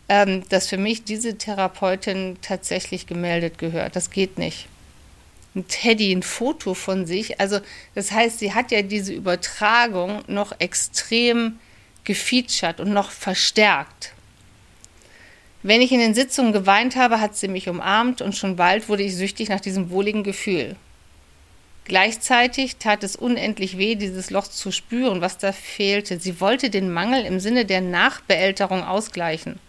ähm, 0.09 0.43
dass 0.49 0.67
für 0.67 0.77
mich 0.77 1.03
diese 1.03 1.37
Therapeutin 1.37 2.37
tatsächlich 2.41 3.05
gemeldet 3.05 3.59
gehört. 3.59 3.95
Das 3.95 4.09
geht 4.09 4.39
nicht 4.39 4.67
ein 5.55 5.67
Teddy 5.67 6.13
ein 6.13 6.23
Foto 6.23 6.73
von 6.73 7.05
sich. 7.05 7.39
Also 7.39 7.59
das 7.95 8.11
heißt, 8.11 8.39
sie 8.39 8.53
hat 8.53 8.71
ja 8.71 8.81
diese 8.81 9.13
Übertragung 9.13 10.23
noch 10.27 10.53
extrem 10.59 11.59
gefeatured 12.03 12.79
und 12.79 12.93
noch 12.93 13.11
verstärkt. 13.11 14.13
Wenn 15.63 15.81
ich 15.81 15.91
in 15.91 15.99
den 15.99 16.15
Sitzungen 16.15 16.53
geweint 16.53 16.95
habe, 16.95 17.19
hat 17.19 17.37
sie 17.37 17.47
mich 17.47 17.69
umarmt 17.69 18.21
und 18.21 18.35
schon 18.35 18.55
bald 18.55 18.89
wurde 18.89 19.03
ich 19.03 19.15
süchtig 19.15 19.49
nach 19.49 19.59
diesem 19.59 19.91
wohligen 19.91 20.23
Gefühl. 20.23 20.75
Gleichzeitig 21.85 22.77
tat 22.77 23.03
es 23.03 23.15
unendlich 23.15 23.77
weh, 23.77 23.95
dieses 23.95 24.29
Loch 24.29 24.47
zu 24.47 24.71
spüren, 24.71 25.21
was 25.21 25.37
da 25.37 25.51
fehlte. 25.51 26.19
Sie 26.19 26.39
wollte 26.39 26.69
den 26.69 26.91
Mangel 26.91 27.25
im 27.25 27.39
Sinne 27.39 27.65
der 27.65 27.81
Nachbeälterung 27.81 28.83
ausgleichen. 28.83 29.59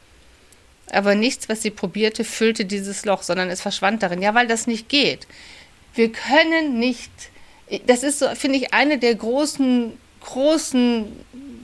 Aber 0.90 1.14
nichts, 1.14 1.48
was 1.48 1.62
sie 1.62 1.70
probierte, 1.70 2.24
füllte 2.24 2.64
dieses 2.64 3.04
Loch, 3.04 3.22
sondern 3.22 3.48
es 3.48 3.62
verschwand 3.62 4.02
darin. 4.02 4.22
Ja, 4.22 4.34
weil 4.34 4.46
das 4.46 4.66
nicht 4.66 4.88
geht. 4.88 5.26
Wir 5.94 6.10
können 6.10 6.78
nicht, 6.78 7.10
das 7.86 8.02
ist 8.02 8.18
so, 8.18 8.28
finde 8.34 8.58
ich, 8.58 8.72
eine 8.72 8.98
der 8.98 9.14
großen, 9.14 9.98
großen 10.20 11.12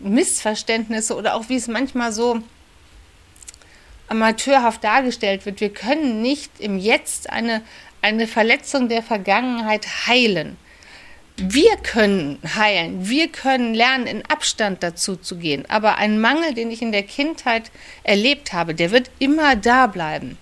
Missverständnisse 0.02 1.16
oder 1.16 1.34
auch 1.34 1.48
wie 1.48 1.56
es 1.56 1.68
manchmal 1.68 2.12
so 2.12 2.40
amateurhaft 4.08 4.82
dargestellt 4.84 5.46
wird. 5.46 5.60
Wir 5.60 5.72
können 5.72 6.22
nicht 6.22 6.50
im 6.58 6.78
Jetzt 6.78 7.30
eine, 7.30 7.62
eine 8.02 8.26
Verletzung 8.26 8.88
der 8.88 9.02
Vergangenheit 9.02 10.06
heilen. 10.06 10.56
Wir 11.36 11.76
können 11.76 12.40
heilen, 12.56 13.08
wir 13.08 13.28
können 13.28 13.72
lernen, 13.72 14.08
in 14.08 14.24
Abstand 14.26 14.82
dazu 14.82 15.14
zu 15.14 15.36
gehen. 15.36 15.64
Aber 15.68 15.96
ein 15.96 16.20
Mangel, 16.20 16.52
den 16.52 16.70
ich 16.70 16.82
in 16.82 16.90
der 16.90 17.04
Kindheit 17.04 17.70
erlebt 18.02 18.52
habe, 18.52 18.74
der 18.74 18.90
wird 18.90 19.10
immer 19.20 19.54
da 19.54 19.86
bleiben. 19.86 20.36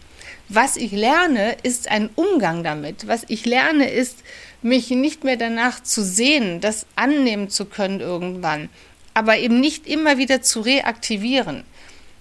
Was 0.49 0.77
ich 0.77 0.93
lerne, 0.93 1.57
ist 1.63 1.91
ein 1.91 2.11
Umgang 2.15 2.63
damit. 2.63 3.09
Was 3.09 3.25
ich 3.29 3.47
lerne, 3.47 3.91
ist, 3.91 4.19
mich 4.63 4.91
nicht 4.91 5.25
mehr 5.25 5.37
danach 5.37 5.83
zu 5.83 6.05
sehen, 6.05 6.61
das 6.61 6.87
annehmen 6.97 7.51
zu 7.51 7.65
können 7.65 8.01
irgendwann, 8.01 8.69
aber 9.15 9.39
eben 9.39 9.61
nicht 9.61 9.87
immer 9.87 10.19
wieder 10.19 10.43
zu 10.43 10.61
reaktivieren. 10.61 11.65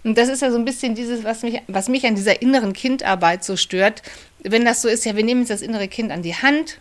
Und 0.03 0.17
das 0.17 0.29
ist 0.29 0.41
ja 0.41 0.51
so 0.51 0.57
ein 0.57 0.65
bisschen 0.65 0.93
dieses, 0.93 1.23
was 1.23 1.41
mich, 1.41 1.61
was 1.67 1.89
mich 1.89 2.05
an 2.05 2.15
dieser 2.15 2.41
inneren 2.41 2.73
Kindarbeit 2.73 3.43
so 3.43 3.57
stört. 3.57 4.03
Wenn 4.39 4.63
das 4.63 4.83
so 4.83 4.87
ist, 4.87 5.03
ja, 5.05 5.15
wir 5.15 5.23
nehmen 5.23 5.41
jetzt 5.41 5.49
das 5.49 5.63
innere 5.63 5.87
Kind 5.87 6.11
an 6.11 6.21
die 6.21 6.35
Hand, 6.35 6.79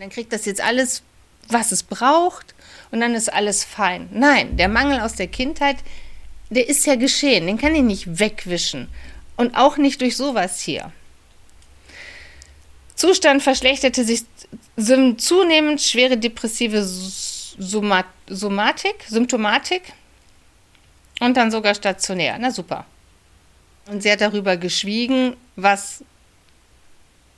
dann 0.00 0.10
kriegt 0.10 0.32
das 0.32 0.44
jetzt 0.44 0.60
alles, 0.60 1.02
was 1.48 1.70
es 1.70 1.84
braucht, 1.84 2.54
und 2.90 3.00
dann 3.00 3.14
ist 3.14 3.32
alles 3.32 3.64
fein. 3.64 4.08
Nein, 4.12 4.56
der 4.56 4.68
Mangel 4.68 5.00
aus 5.00 5.14
der 5.14 5.28
Kindheit, 5.28 5.76
der 6.50 6.68
ist 6.68 6.86
ja 6.86 6.96
geschehen, 6.96 7.46
den 7.46 7.58
kann 7.58 7.74
ich 7.74 7.82
nicht 7.82 8.18
wegwischen. 8.18 8.88
Und 9.36 9.54
auch 9.54 9.76
nicht 9.76 10.00
durch 10.00 10.16
sowas 10.16 10.60
hier. 10.60 10.92
Zustand 12.94 13.42
verschlechterte 13.42 14.04
sich 14.04 14.22
zunehmend 15.18 15.82
schwere 15.82 16.16
depressive 16.16 16.82
Somatik, 16.82 19.04
Symptomatik 19.06 19.82
und 21.20 21.36
dann 21.36 21.50
sogar 21.50 21.74
stationär. 21.74 22.38
Na 22.38 22.50
super. 22.50 22.86
Und 23.86 24.02
sie 24.02 24.10
hat 24.10 24.22
darüber 24.22 24.56
geschwiegen, 24.56 25.36
was 25.54 26.02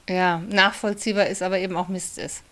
ja 0.08 0.38
nachvollziehbar 0.48 1.26
ist, 1.26 1.42
aber 1.42 1.58
eben 1.58 1.76
auch 1.76 1.88
Mist 1.88 2.18
ist. 2.18 2.42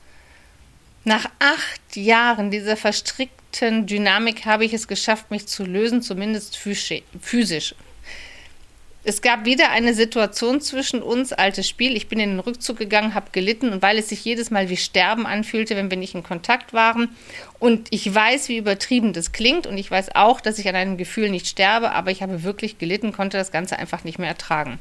Nach 1.04 1.30
acht 1.38 1.96
Jahren 1.96 2.50
dieser 2.50 2.76
verstrickten 2.76 3.86
Dynamik 3.86 4.44
habe 4.44 4.64
ich 4.64 4.74
es 4.74 4.88
geschafft, 4.88 5.30
mich 5.30 5.46
zu 5.46 5.64
lösen, 5.64 6.02
zumindest 6.02 6.56
physisch. 6.56 7.74
Es 9.08 9.22
gab 9.22 9.44
wieder 9.44 9.70
eine 9.70 9.94
Situation 9.94 10.60
zwischen 10.60 11.00
uns, 11.00 11.32
altes 11.32 11.68
Spiel. 11.68 11.96
Ich 11.96 12.08
bin 12.08 12.18
in 12.18 12.30
den 12.30 12.40
Rückzug 12.40 12.76
gegangen, 12.76 13.14
habe 13.14 13.30
gelitten 13.30 13.70
und 13.70 13.80
weil 13.80 13.98
es 13.98 14.08
sich 14.08 14.24
jedes 14.24 14.50
Mal 14.50 14.68
wie 14.68 14.76
Sterben 14.76 15.26
anfühlte, 15.26 15.76
wenn 15.76 15.90
wir 15.90 15.96
nicht 15.96 16.16
in 16.16 16.24
Kontakt 16.24 16.72
waren. 16.72 17.10
Und 17.60 17.86
ich 17.92 18.12
weiß, 18.12 18.48
wie 18.48 18.56
übertrieben 18.56 19.12
das 19.12 19.30
klingt 19.30 19.68
und 19.68 19.78
ich 19.78 19.88
weiß 19.88 20.16
auch, 20.16 20.40
dass 20.40 20.58
ich 20.58 20.68
an 20.68 20.74
einem 20.74 20.96
Gefühl 20.96 21.30
nicht 21.30 21.46
sterbe, 21.46 21.92
aber 21.92 22.10
ich 22.10 22.20
habe 22.20 22.42
wirklich 22.42 22.78
gelitten, 22.78 23.12
konnte 23.12 23.36
das 23.36 23.52
Ganze 23.52 23.78
einfach 23.78 24.02
nicht 24.02 24.18
mehr 24.18 24.28
ertragen. 24.28 24.80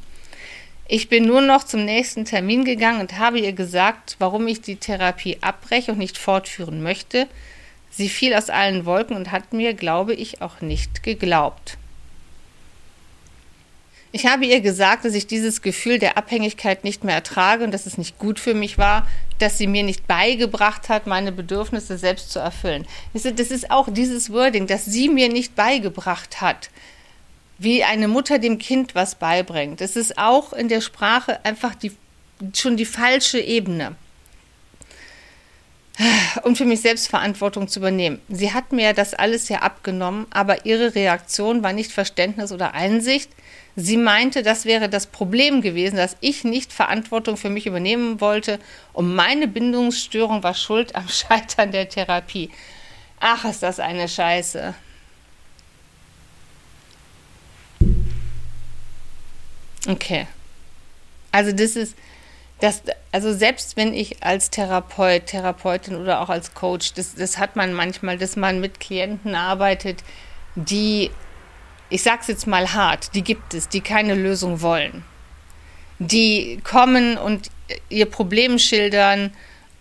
Ich 0.88 1.08
bin 1.08 1.26
nur 1.26 1.42
noch 1.42 1.64
zum 1.64 1.86
nächsten 1.86 2.26
Termin 2.26 2.66
gegangen 2.66 3.02
und 3.02 3.20
habe 3.20 3.38
ihr 3.38 3.54
gesagt, 3.54 4.16
warum 4.18 4.48
ich 4.48 4.60
die 4.60 4.78
Therapie 4.78 5.38
abbreche 5.42 5.92
und 5.92 6.00
nicht 6.00 6.18
fortführen 6.18 6.82
möchte. 6.82 7.28
Sie 7.92 8.10
fiel 8.10 8.34
aus 8.34 8.50
allen 8.50 8.88
Wolken 8.88 9.16
und 9.16 9.32
hat 9.32 9.54
mir, 9.54 9.76
glaube 9.76 10.16
ich, 10.16 10.42
auch 10.42 10.62
nicht 10.62 11.04
geglaubt. 11.04 11.78
Ich 14.16 14.26
habe 14.26 14.46
ihr 14.46 14.62
gesagt, 14.62 15.04
dass 15.04 15.14
ich 15.14 15.28
dieses 15.28 15.62
Gefühl 15.62 16.00
der 16.00 16.18
Abhängigkeit 16.18 16.86
nicht 16.86 17.04
mehr 17.04 17.16
ertrage 17.16 17.66
und 17.66 17.74
dass 17.74 17.86
es 17.86 17.98
nicht 17.98 18.18
gut 18.18 18.40
für 18.40 18.54
mich 18.54 18.78
war, 18.78 19.06
dass 19.40 19.58
sie 19.58 19.68
mir 19.68 19.84
nicht 19.84 20.08
beigebracht 20.08 20.88
hat, 20.88 21.06
meine 21.06 21.34
Bedürfnisse 21.34 21.98
selbst 21.98 22.32
zu 22.32 22.40
erfüllen. 22.40 22.88
Das 23.12 23.26
ist 23.26 23.72
auch 23.72 23.90
dieses 23.92 24.32
Wording, 24.32 24.68
dass 24.68 24.86
sie 24.86 25.10
mir 25.10 25.28
nicht 25.28 25.58
beigebracht 25.58 26.40
hat, 26.40 26.70
wie 27.58 27.84
eine 27.84 28.08
Mutter 28.08 28.40
dem 28.40 28.58
Kind 28.58 28.96
was 28.96 29.16
beibringt. 29.16 29.82
Das 29.82 29.98
ist 29.98 30.18
auch 30.18 30.54
in 30.54 30.70
der 30.70 30.80
Sprache 30.80 31.44
einfach 31.44 31.76
die, 31.76 31.92
schon 32.54 32.78
die 32.78 32.86
falsche 32.86 33.42
Ebene 33.42 33.98
und 36.44 36.58
für 36.58 36.66
mich 36.66 36.82
selbst 36.82 37.08
Verantwortung 37.08 37.68
zu 37.68 37.80
übernehmen. 37.80 38.22
Sie 38.30 38.54
hat 38.54 38.72
mir 38.72 38.94
das 38.94 39.14
alles 39.14 39.50
ja 39.50 39.60
abgenommen, 39.60 40.28
aber 40.30 40.66
ihre 40.66 40.96
Reaktion 40.96 41.64
war 41.64 41.74
nicht 41.74 41.92
Verständnis 41.92 42.52
oder 42.52 42.74
Einsicht, 42.74 43.30
Sie 43.78 43.98
meinte, 43.98 44.42
das 44.42 44.64
wäre 44.64 44.88
das 44.88 45.08
Problem 45.08 45.62
gewesen, 45.62 45.98
dass 45.98 46.16
ich 46.22 46.46
nicht 46.46 46.72
Verantwortung 46.72 47.36
für 47.36 47.50
mich 47.50 47.66
übernehmen 47.66 48.22
wollte 48.22 48.60
und 48.94 49.14
meine 49.14 49.48
Bindungsstörung 49.50 50.44
war 50.44 50.54
schuld 50.54 50.96
am 50.96 51.08
Scheitern 51.10 51.72
der 51.72 51.90
Therapie. 51.90 52.50
Ach, 53.20 53.44
ist 53.44 53.64
das 53.64 53.80
eine 53.80 54.08
Scheiße. 54.08 54.74
Okay. 59.88 60.28
Also 61.32 61.52
das 61.52 61.76
ist 61.76 61.96
das, 62.60 62.84
also 63.12 63.34
selbst 63.34 63.78
wenn 63.78 63.94
ich 63.94 64.24
als 64.24 64.50
Therapeut, 64.50 65.28
Therapeutin 65.28 65.96
oder 65.96 66.22
auch 66.22 66.30
als 66.30 66.54
Coach, 66.54 66.94
das, 66.94 67.16
das 67.16 67.38
hat 67.38 67.56
man 67.56 67.74
manchmal, 67.74 68.18
dass 68.18 68.36
man 68.36 68.62
mit 68.62 68.80
Klienten 68.80 69.36
arbeitet, 69.36 70.04
die 70.56 71.12
ich 71.90 72.02
sag's 72.02 72.28
jetzt 72.28 72.48
mal 72.48 72.74
hart, 72.74 73.14
die 73.14 73.24
gibt 73.24 73.54
es, 73.54 73.70
die 73.70 73.82
keine 73.82 74.16
Lösung 74.16 74.62
wollen. 74.62 75.04
Die 76.00 76.60
kommen 76.64 77.18
und 77.18 77.52
ihr 77.90 78.08
Problem 78.08 78.58
schildern 78.58 79.32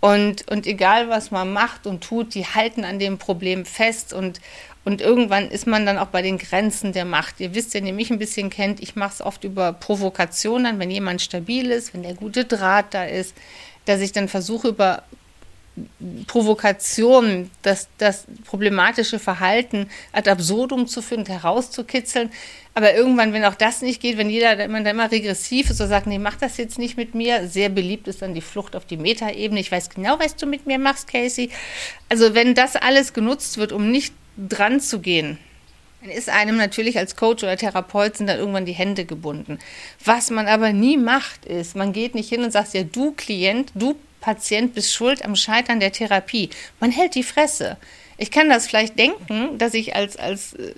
Und, 0.05 0.51
und 0.51 0.67
egal, 0.67 1.09
was 1.09 1.31
man 1.31 1.55
macht 1.55 1.87
und 1.87 2.05
tut, 2.05 2.35
die 2.35 2.45
halten 2.45 2.85
an 2.85 2.99
dem 2.99 3.17
Problem 3.17 3.65
fest 3.65 4.13
und, 4.13 4.39
und 4.85 5.01
irgendwann 5.01 5.51
ist 5.51 5.67
man 5.67 5.87
dann 5.87 5.99
auch 5.99 6.09
bei 6.09 6.21
den 6.21 6.37
Grenzen 6.39 6.93
der 6.93 7.07
Macht. 7.07 7.41
Ihr 7.41 7.55
wisst, 7.55 7.73
wenn 7.75 7.87
ihr 7.87 7.95
mich 7.95 8.11
ein 8.11 8.19
bisschen 8.19 8.51
kennt, 8.51 8.81
ich 8.81 8.97
mache 8.97 9.15
es 9.15 9.21
oft 9.23 9.45
über 9.45 9.73
Provokationen, 9.73 10.79
wenn 10.79 10.91
jemand 10.91 11.23
stabil 11.23 11.71
ist, 11.71 11.95
wenn 11.95 12.03
der 12.03 12.15
gute 12.15 12.45
Draht 12.45 12.93
da 12.93 13.05
ist, 13.05 13.35
dass 13.87 14.01
ich 14.01 14.13
dann 14.13 14.29
versuche, 14.29 14.69
über 14.69 15.03
Provokation, 16.29 17.51
das, 17.63 17.89
das 17.99 18.27
problematische 18.45 19.19
Verhalten 19.19 19.89
ad 20.13 20.31
absurdum 20.31 20.87
zu 20.87 21.03
führen, 21.03 21.27
herauszukitzeln. 21.27 22.31
Aber 22.75 22.95
irgendwann, 22.95 23.33
wenn 23.33 23.45
auch 23.45 23.55
das 23.55 23.83
nicht 23.83 24.01
geht, 24.01 24.17
wenn 24.17 24.31
jeder 24.31 24.59
wenn 24.59 24.71
man 24.71 24.85
da 24.85 24.91
immer 24.91 25.11
regressiv 25.11 25.71
ist 25.71 25.81
und 25.81 25.89
sagt, 25.89 26.07
nee, 26.07 26.19
mach 26.19 26.37
das 26.37 26.59
jetzt 26.59 26.79
nicht 26.79 26.97
mit 26.97 27.15
mir, 27.15 27.49
sehr 27.49 27.71
beliebt 27.71 28.07
ist 28.07 28.23
dann 28.23 28.35
die 28.35 28.41
Flucht 28.41 28.77
auf 28.77 28.85
die 28.85 28.97
Metaebene. 28.97 29.61
Ich 29.61 29.73
weiß 29.73 29.91
genau, 29.91 30.19
was 30.21 30.37
du 30.37 30.47
mit 30.47 30.67
mir 30.67 30.79
machst, 30.79 31.09
Casey. 31.09 31.51
Also 32.09 32.35
wenn 32.35 32.55
das 32.55 32.77
alles 32.77 33.13
genutzt 33.13 33.59
wird, 33.59 33.73
um 33.73 33.91
nicht 33.91 34.15
dran 34.37 34.81
zu 34.81 35.01
gehen, 35.01 35.39
dann 36.05 36.11
ist 36.11 36.29
einem 36.29 36.59
natürlich 36.59 36.99
als 36.99 37.17
Coach 37.17 37.43
oder 37.43 37.57
Therapeut 37.57 38.17
sind 38.17 38.27
dann 38.27 38.39
irgendwann 38.39 38.67
die 38.67 38.73
Hände 38.73 39.07
gebunden. 39.07 39.59
Was 40.05 40.31
man 40.31 40.49
aber 40.49 40.73
nie 40.73 40.99
macht, 40.99 41.47
ist, 41.47 41.77
man 41.77 41.95
geht 41.95 42.15
nicht 42.15 42.29
hin 42.29 42.45
und 42.45 42.51
sagt, 42.51 42.75
ja, 42.75 42.83
du 42.83 43.13
Klient, 43.13 43.73
du 43.75 43.97
Patient 44.21 44.75
bist 44.75 44.93
schuld 44.93 45.25
am 45.25 45.37
Scheitern 45.37 45.81
der 45.81 45.93
Therapie. 45.93 46.51
Man 46.81 46.91
hält 46.91 47.15
die 47.15 47.23
Fresse. 47.23 47.77
Ich 48.17 48.31
kann 48.31 48.49
das 48.49 48.67
vielleicht 48.67 48.99
denken, 48.99 49.59
dass 49.59 49.75
ich 49.75 49.95
als, 49.97 50.17
als 50.17 50.55
äh, 50.55 50.75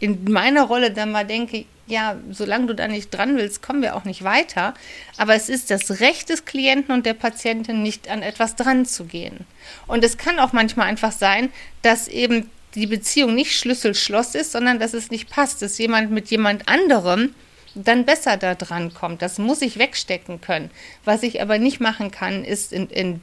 in 0.00 0.24
meiner 0.30 0.64
Rolle 0.64 0.90
dann 0.90 1.12
mal 1.12 1.26
denke, 1.26 1.64
ja, 1.86 2.16
solange 2.30 2.66
du 2.66 2.74
da 2.74 2.86
nicht 2.86 3.10
dran 3.10 3.36
willst, 3.36 3.62
kommen 3.62 3.82
wir 3.82 3.96
auch 3.96 4.04
nicht 4.04 4.22
weiter. 4.22 4.74
Aber 5.16 5.34
es 5.34 5.48
ist 5.48 5.70
das 5.70 6.00
Recht 6.00 6.28
des 6.28 6.44
Klienten 6.44 6.94
und 6.94 7.06
der 7.06 7.14
Patientin, 7.14 7.82
nicht 7.82 8.08
an 8.08 8.22
etwas 8.22 8.56
dran 8.56 8.84
zu 8.84 9.04
gehen. 9.04 9.46
Und 9.86 10.04
es 10.04 10.18
kann 10.18 10.38
auch 10.38 10.52
manchmal 10.52 10.86
einfach 10.86 11.12
sein, 11.12 11.50
dass 11.82 12.08
eben 12.08 12.50
die 12.78 12.86
Beziehung 12.86 13.34
nicht 13.34 13.56
Schlüssel-Schloss 13.56 14.34
ist, 14.34 14.52
sondern 14.52 14.78
dass 14.78 14.94
es 14.94 15.10
nicht 15.10 15.30
passt, 15.30 15.62
dass 15.62 15.78
jemand 15.78 16.10
mit 16.10 16.30
jemand 16.30 16.68
anderem 16.68 17.34
dann 17.74 18.04
besser 18.04 18.36
da 18.36 18.54
dran 18.54 18.92
kommt. 18.94 19.22
Das 19.22 19.38
muss 19.38 19.62
ich 19.62 19.78
wegstecken 19.78 20.40
können. 20.40 20.70
Was 21.04 21.22
ich 21.22 21.40
aber 21.40 21.58
nicht 21.58 21.80
machen 21.80 22.10
kann, 22.10 22.44
ist 22.44 22.72
in, 22.72 22.88
in 22.88 23.20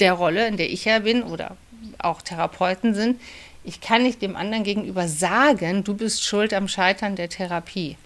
der 0.00 0.14
Rolle, 0.14 0.46
in 0.46 0.56
der 0.56 0.70
ich 0.70 0.84
ja 0.84 1.00
bin 1.00 1.22
oder 1.22 1.56
auch 1.98 2.22
Therapeuten 2.22 2.94
sind, 2.94 3.20
ich 3.64 3.80
kann 3.80 4.02
nicht 4.02 4.22
dem 4.22 4.36
anderen 4.36 4.64
gegenüber 4.64 5.08
sagen, 5.08 5.84
du 5.84 5.94
bist 5.94 6.24
schuld 6.24 6.54
am 6.54 6.68
Scheitern 6.68 7.16
der 7.16 7.28
Therapie. 7.28 7.96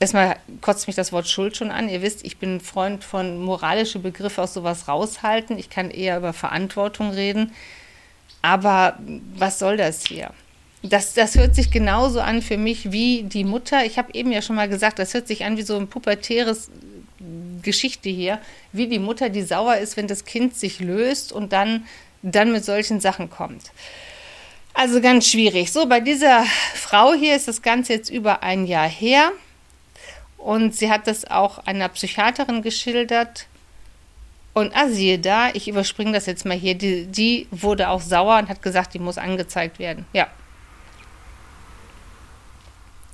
Erstmal 0.00 0.36
kotzt 0.60 0.86
mich 0.86 0.96
das 0.96 1.12
Wort 1.12 1.28
Schuld 1.28 1.56
schon 1.56 1.70
an. 1.70 1.88
Ihr 1.88 2.02
wisst, 2.02 2.24
ich 2.24 2.36
bin 2.36 2.56
ein 2.56 2.60
Freund 2.60 3.04
von 3.04 3.42
moralische 3.42 3.98
Begriffe 3.98 4.42
aus 4.42 4.52
sowas 4.52 4.88
raushalten. 4.88 5.56
Ich 5.56 5.70
kann 5.70 5.90
eher 5.90 6.18
über 6.18 6.32
Verantwortung 6.32 7.10
reden. 7.10 7.52
Aber 8.42 8.98
was 9.36 9.58
soll 9.58 9.76
das 9.76 10.06
hier? 10.06 10.30
das, 10.88 11.14
das 11.14 11.34
hört 11.36 11.54
sich 11.54 11.70
genauso 11.70 12.20
an 12.20 12.42
für 12.42 12.58
mich 12.58 12.92
wie 12.92 13.22
die 13.22 13.44
Mutter. 13.44 13.86
Ich 13.86 13.96
habe 13.96 14.12
eben 14.12 14.30
ja 14.30 14.42
schon 14.42 14.56
mal 14.56 14.68
gesagt, 14.68 14.98
das 14.98 15.14
hört 15.14 15.26
sich 15.26 15.44
an 15.44 15.56
wie 15.56 15.62
so 15.62 15.76
ein 15.78 15.88
pubertäres 15.88 16.70
Geschichte 17.62 18.10
hier, 18.10 18.38
wie 18.72 18.86
die 18.86 18.98
Mutter, 18.98 19.30
die 19.30 19.42
sauer 19.42 19.76
ist, 19.76 19.96
wenn 19.96 20.06
das 20.06 20.26
Kind 20.26 20.54
sich 20.54 20.80
löst 20.80 21.32
und 21.32 21.54
dann, 21.54 21.86
dann 22.22 22.52
mit 22.52 22.64
solchen 22.64 23.00
Sachen 23.00 23.30
kommt. 23.30 23.70
Also 24.74 25.00
ganz 25.00 25.26
schwierig. 25.26 25.72
So, 25.72 25.86
bei 25.86 26.00
dieser 26.00 26.44
Frau 26.74 27.14
hier 27.14 27.34
ist 27.34 27.48
das 27.48 27.62
Ganze 27.62 27.94
jetzt 27.94 28.10
über 28.10 28.42
ein 28.42 28.66
Jahr 28.66 28.88
her 28.88 29.32
und 30.36 30.74
sie 30.74 30.90
hat 30.90 31.06
das 31.06 31.24
auch 31.24 31.58
einer 31.58 31.88
Psychiaterin 31.88 32.60
geschildert. 32.60 33.46
Und 34.54 34.74
ah, 34.74 34.88
siehe 34.88 35.18
da, 35.18 35.50
ich 35.52 35.68
überspringe 35.68 36.12
das 36.12 36.26
jetzt 36.26 36.46
mal 36.46 36.56
hier, 36.56 36.76
die, 36.76 37.06
die 37.06 37.48
wurde 37.50 37.88
auch 37.88 38.00
sauer 38.00 38.38
und 38.38 38.48
hat 38.48 38.62
gesagt, 38.62 38.94
die 38.94 39.00
muss 39.00 39.18
angezeigt 39.18 39.78
werden. 39.78 40.06
Ja, 40.12 40.28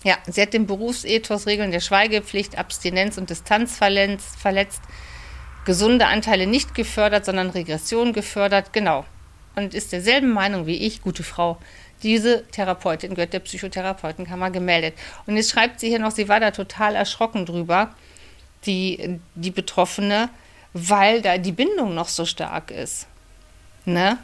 ja, 0.03 0.17
sie 0.27 0.41
hat 0.41 0.55
den 0.55 0.67
Berufsethos, 0.67 1.47
Regeln 1.47 1.73
der 1.73 1.81
Schweigepflicht, 1.81 2.57
Abstinenz 2.57 3.19
und 3.19 3.29
Distanz 3.29 3.77
verletzt, 3.77 4.37
verletzt, 4.39 4.81
gesunde 5.67 6.07
Anteile 6.07 6.47
nicht 6.47 6.75
gefördert, 6.75 7.27
sondern 7.27 7.51
Regression 7.51 8.15
gefördert, 8.15 8.73
genau. 8.73 9.05
Und 9.57 9.75
ist 9.75 9.93
derselben 9.93 10.33
Meinung 10.33 10.67
wie 10.67 10.77
ich, 10.77 11.03
gute 11.03 11.23
Frau. 11.23 11.59
Diese 12.03 12.47
Therapeutin 12.47 13.15
gehört 13.15 13.35
der 13.35 13.41
Psychotherapeutenkammer 13.41 14.51
gemeldet. 14.51 14.95
Und 15.27 15.37
jetzt 15.37 15.51
schreibt 15.51 15.81
sie 15.81 15.89
hier 15.89 15.99
noch, 15.99 16.13
sie 16.13 16.29
war 16.29 16.41
da 16.41 16.51
total 16.51 16.95
erschrocken 16.95 17.45
drüber, 17.45 17.95
die, 18.65 19.21
die 19.35 19.51
Betroffene, 19.51 20.31
weil 20.73 21.23
da 21.23 21.39
die 21.39 21.53
Bindung 21.53 21.95
noch 21.95 22.09
so 22.09 22.25
stark 22.25 22.71
ist. 22.71 23.07
Ne? 23.85 24.19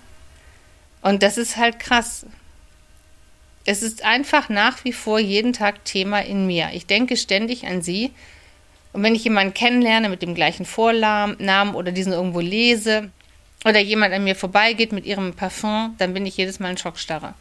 Und 1.02 1.22
das 1.22 1.38
ist 1.38 1.56
halt 1.56 1.78
krass 1.78 2.26
es 3.66 3.82
ist 3.82 4.04
einfach 4.04 4.48
nach 4.48 4.84
wie 4.84 4.92
vor 4.92 5.18
jeden 5.18 5.52
Tag 5.52 5.84
Thema 5.84 6.20
in 6.24 6.46
mir. 6.46 6.70
Ich 6.72 6.86
denke 6.86 7.16
ständig 7.16 7.66
an 7.66 7.82
sie. 7.82 8.12
Und 8.92 9.02
wenn 9.02 9.14
ich 9.14 9.24
jemanden 9.24 9.52
kennenlerne 9.52 10.08
mit 10.08 10.22
dem 10.22 10.34
gleichen 10.34 10.64
Vornamen 10.64 11.74
oder 11.74 11.92
diesen 11.92 12.12
irgendwo 12.12 12.40
lese 12.40 13.10
oder 13.64 13.80
jemand 13.80 14.14
an 14.14 14.24
mir 14.24 14.36
vorbeigeht 14.36 14.92
mit 14.92 15.04
ihrem 15.04 15.34
Parfum, 15.34 15.96
dann 15.98 16.14
bin 16.14 16.24
ich 16.24 16.36
jedes 16.36 16.60
Mal 16.60 16.70
in 16.70 16.78
Schockstarre. 16.78 17.34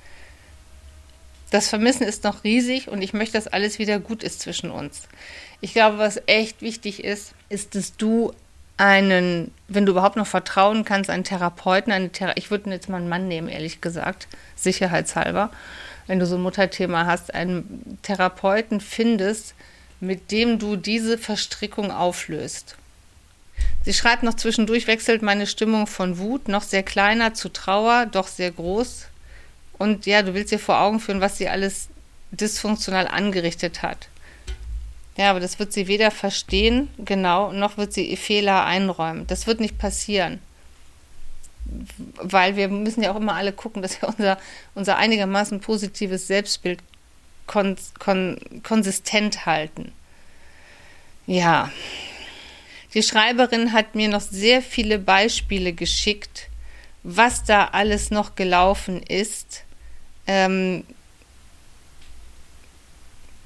Das 1.51 1.69
Vermissen 1.69 2.03
ist 2.03 2.23
noch 2.23 2.43
riesig 2.43 2.87
und 2.87 3.03
ich 3.03 3.13
möchte, 3.13 3.33
dass 3.33 3.47
alles 3.47 3.77
wieder 3.77 3.99
gut 3.99 4.23
ist 4.23 4.41
zwischen 4.41 4.71
uns. 4.71 5.03
Ich 5.61 5.73
glaube, 5.73 5.99
was 5.99 6.21
echt 6.25 6.61
wichtig 6.63 7.03
ist, 7.03 7.33
ist, 7.49 7.75
dass 7.75 7.95
du 7.95 8.33
einen, 8.77 9.51
wenn 9.67 9.85
du 9.85 9.93
überhaupt 9.93 10.17
noch 10.17 10.27
vertrauen 10.27 10.83
kannst, 10.83 11.09
einen 11.09 11.23
Therapeuten, 11.23 11.93
eine 11.93 12.09
Thera 12.09 12.33
ich 12.35 12.51
würde 12.51 12.69
jetzt 12.71 12.89
mal 12.89 12.97
einen 12.97 13.09
Mann 13.09 13.27
nehmen, 13.27 13.47
ehrlich 13.47 13.81
gesagt, 13.81 14.27
sicherheitshalber, 14.55 15.49
wenn 16.07 16.19
du 16.19 16.25
so 16.25 16.35
ein 16.35 16.41
Mutterthema 16.41 17.05
hast, 17.05 17.33
einen 17.33 17.97
Therapeuten 18.01 18.81
findest, 18.81 19.55
mit 19.99 20.31
dem 20.31 20.59
du 20.59 20.75
diese 20.75 21.17
Verstrickung 21.17 21.91
auflöst. 21.91 22.75
Sie 23.83 23.93
schreibt 23.93 24.23
noch 24.23 24.33
zwischendurch, 24.33 24.87
wechselt 24.87 25.21
meine 25.21 25.47
Stimmung 25.47 25.87
von 25.87 26.17
Wut, 26.17 26.47
noch 26.49 26.63
sehr 26.63 26.83
kleiner, 26.83 27.33
zu 27.33 27.49
Trauer, 27.49 28.05
doch 28.05 28.27
sehr 28.27 28.51
groß. 28.51 29.05
Und 29.77 30.05
ja, 30.05 30.21
du 30.21 30.33
willst 30.33 30.51
dir 30.51 30.59
vor 30.59 30.79
Augen 30.79 30.99
führen, 30.99 31.21
was 31.21 31.37
sie 31.37 31.47
alles 31.47 31.87
dysfunktional 32.31 33.07
angerichtet 33.07 33.81
hat. 33.81 34.09
Ja, 35.17 35.29
aber 35.29 35.39
das 35.39 35.59
wird 35.59 35.71
sie 35.71 35.87
weder 35.87 36.11
verstehen, 36.11 36.89
genau, 36.97 37.53
noch 37.53 37.77
wird 37.77 37.93
sie 37.93 38.15
Fehler 38.17 38.65
einräumen. 38.65 39.25
Das 39.27 39.47
wird 39.47 39.61
nicht 39.61 39.77
passieren 39.77 40.39
weil 42.17 42.55
wir 42.55 42.67
müssen 42.67 43.03
ja 43.03 43.11
auch 43.11 43.15
immer 43.15 43.35
alle 43.35 43.51
gucken, 43.51 43.81
dass 43.81 44.01
wir 44.01 44.09
unser, 44.09 44.37
unser 44.75 44.97
einigermaßen 44.97 45.59
positives 45.59 46.27
Selbstbild 46.27 46.79
kon 47.47 47.75
kon 47.99 48.39
konsistent 48.63 49.45
halten. 49.45 49.91
Ja, 51.27 51.71
die 52.93 53.03
Schreiberin 53.03 53.73
hat 53.73 53.95
mir 53.95 54.07
noch 54.07 54.21
sehr 54.21 54.61
viele 54.61 54.99
Beispiele 54.99 55.73
geschickt, 55.73 56.49
was 57.03 57.43
da 57.43 57.65
alles 57.65 58.11
noch 58.11 58.35
gelaufen 58.35 59.01
ist. 59.03 59.63
Ähm, 60.27 60.83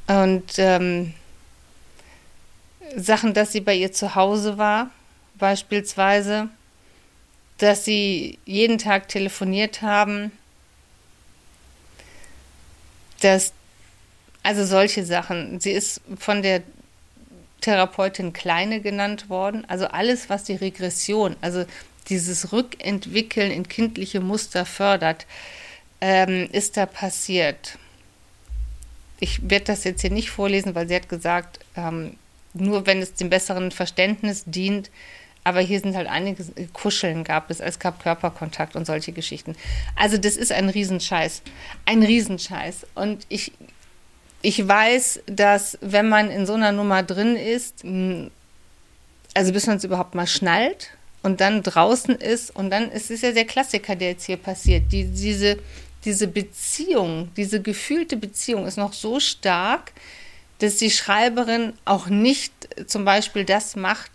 und 0.07 0.53
ähm, 0.57 1.13
Sachen, 2.95 3.33
dass 3.33 3.51
sie 3.51 3.61
bei 3.61 3.75
ihr 3.75 3.91
zu 3.91 4.15
Hause 4.15 4.57
war, 4.57 4.89
beispielsweise 5.35 6.49
dass 7.59 7.83
sie 7.83 8.39
jeden 8.45 8.77
Tag 8.77 9.09
telefoniert 9.09 9.81
haben, 9.81 10.31
dass, 13.19 13.53
also 14.43 14.65
solche 14.65 15.05
Sachen. 15.05 15.59
Sie 15.59 15.71
ist 15.71 16.01
von 16.17 16.41
der 16.41 16.63
Therapeutin 17.59 18.31
Kleine 18.31 18.79
genannt 18.79 19.29
worden. 19.29 19.65
Also 19.67 19.87
alles, 19.87 20.29
was 20.29 20.45
die 20.45 20.55
Regression, 20.55 21.35
also 21.41 21.65
dieses 22.07 22.53
Rückentwickeln 22.53 23.51
in 23.51 23.67
kindliche 23.67 24.21
Muster 24.21 24.65
fördert, 24.65 25.27
ähm, 25.99 26.47
ist 26.53 26.77
da 26.77 26.85
passiert. 26.85 27.77
Ich 29.19 29.49
werde 29.49 29.65
das 29.65 29.83
jetzt 29.83 29.99
hier 29.99 30.11
nicht 30.11 30.31
vorlesen, 30.31 30.75
weil 30.75 30.87
sie 30.87 30.95
hat 30.95 31.09
gesagt, 31.09 31.59
ähm, 31.75 32.15
nur 32.53 32.85
wenn 32.85 33.01
es 33.01 33.13
dem 33.13 33.29
besseren 33.29 33.71
Verständnis 33.71 34.43
dient, 34.45 34.89
aber 35.43 35.61
hier 35.61 35.79
sind 35.79 35.95
halt 35.95 36.07
einige 36.07 36.43
Kuscheln 36.73 37.23
gab 37.23 37.49
es, 37.49 37.59
es 37.59 37.79
gab 37.79 38.03
Körperkontakt 38.03 38.75
und 38.75 38.85
solche 38.85 39.13
Geschichten. 39.13 39.55
Also 39.95 40.17
das 40.17 40.35
ist 40.35 40.51
ein 40.51 40.69
Riesenscheiß. 40.69 41.41
Ein 41.85 42.03
Riesenscheiß. 42.03 42.87
Und 42.95 43.25
ich, 43.29 43.53
ich 44.41 44.67
weiß, 44.67 45.21
dass 45.27 45.77
wenn 45.81 46.09
man 46.09 46.29
in 46.29 46.45
so 46.45 46.53
einer 46.53 46.71
Nummer 46.71 47.03
drin 47.03 47.35
ist, 47.35 47.83
hm, 47.83 48.31
also 49.33 49.53
bis 49.53 49.67
man 49.67 49.77
es 49.77 49.83
überhaupt 49.83 50.13
mal 50.13 50.27
schnallt 50.27 50.89
und 51.23 51.41
dann 51.41 51.63
draußen 51.63 52.15
ist 52.15 52.55
und 52.55 52.69
dann 52.69 52.91
ist 52.91 53.11
es 53.11 53.21
ja 53.21 53.31
der 53.31 53.45
Klassiker, 53.45 53.95
der 53.95 54.09
jetzt 54.09 54.25
hier 54.25 54.37
passiert. 54.37 54.91
Die, 54.91 55.05
diese, 55.05 55.57
diese 56.05 56.27
Beziehung, 56.27 57.31
diese 57.37 57.61
gefühlte 57.61 58.17
Beziehung 58.17 58.65
ist 58.65 58.77
noch 58.77 58.93
so 58.93 59.19
stark, 59.19 59.93
dass 60.59 60.77
die 60.77 60.91
Schreiberin 60.91 61.73
auch 61.85 62.07
nicht 62.07 62.51
zum 62.85 63.05
Beispiel 63.05 63.45
das 63.45 63.75
macht, 63.75 64.11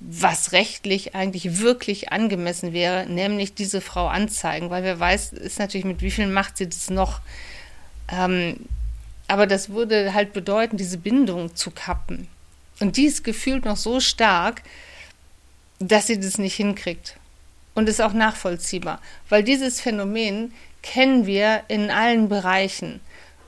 was 0.00 0.52
rechtlich 0.52 1.14
eigentlich 1.14 1.58
wirklich 1.58 2.10
angemessen 2.10 2.72
wäre, 2.72 3.06
nämlich 3.06 3.54
diese 3.54 3.82
Frau 3.82 4.06
anzeigen, 4.06 4.70
weil 4.70 4.82
wer 4.82 4.98
weiß, 4.98 5.34
ist 5.34 5.58
natürlich 5.58 5.84
mit 5.84 6.00
wie 6.00 6.10
viel 6.10 6.26
Macht 6.26 6.56
sie 6.56 6.68
das 6.68 6.88
noch. 6.88 7.20
Ähm, 8.10 8.56
aber 9.28 9.46
das 9.46 9.68
würde 9.68 10.14
halt 10.14 10.32
bedeuten, 10.32 10.78
diese 10.78 10.98
Bindung 10.98 11.54
zu 11.54 11.70
kappen. 11.70 12.28
Und 12.80 12.96
die 12.96 13.04
ist 13.04 13.24
gefühlt 13.24 13.66
noch 13.66 13.76
so 13.76 14.00
stark, 14.00 14.62
dass 15.78 16.06
sie 16.06 16.18
das 16.18 16.38
nicht 16.38 16.56
hinkriegt. 16.56 17.16
Und 17.74 17.88
ist 17.88 18.02
auch 18.02 18.12
nachvollziehbar, 18.12 19.00
weil 19.28 19.44
dieses 19.44 19.80
Phänomen 19.80 20.52
kennen 20.82 21.26
wir 21.26 21.62
in 21.68 21.90
allen 21.90 22.28
Bereichen. 22.28 23.00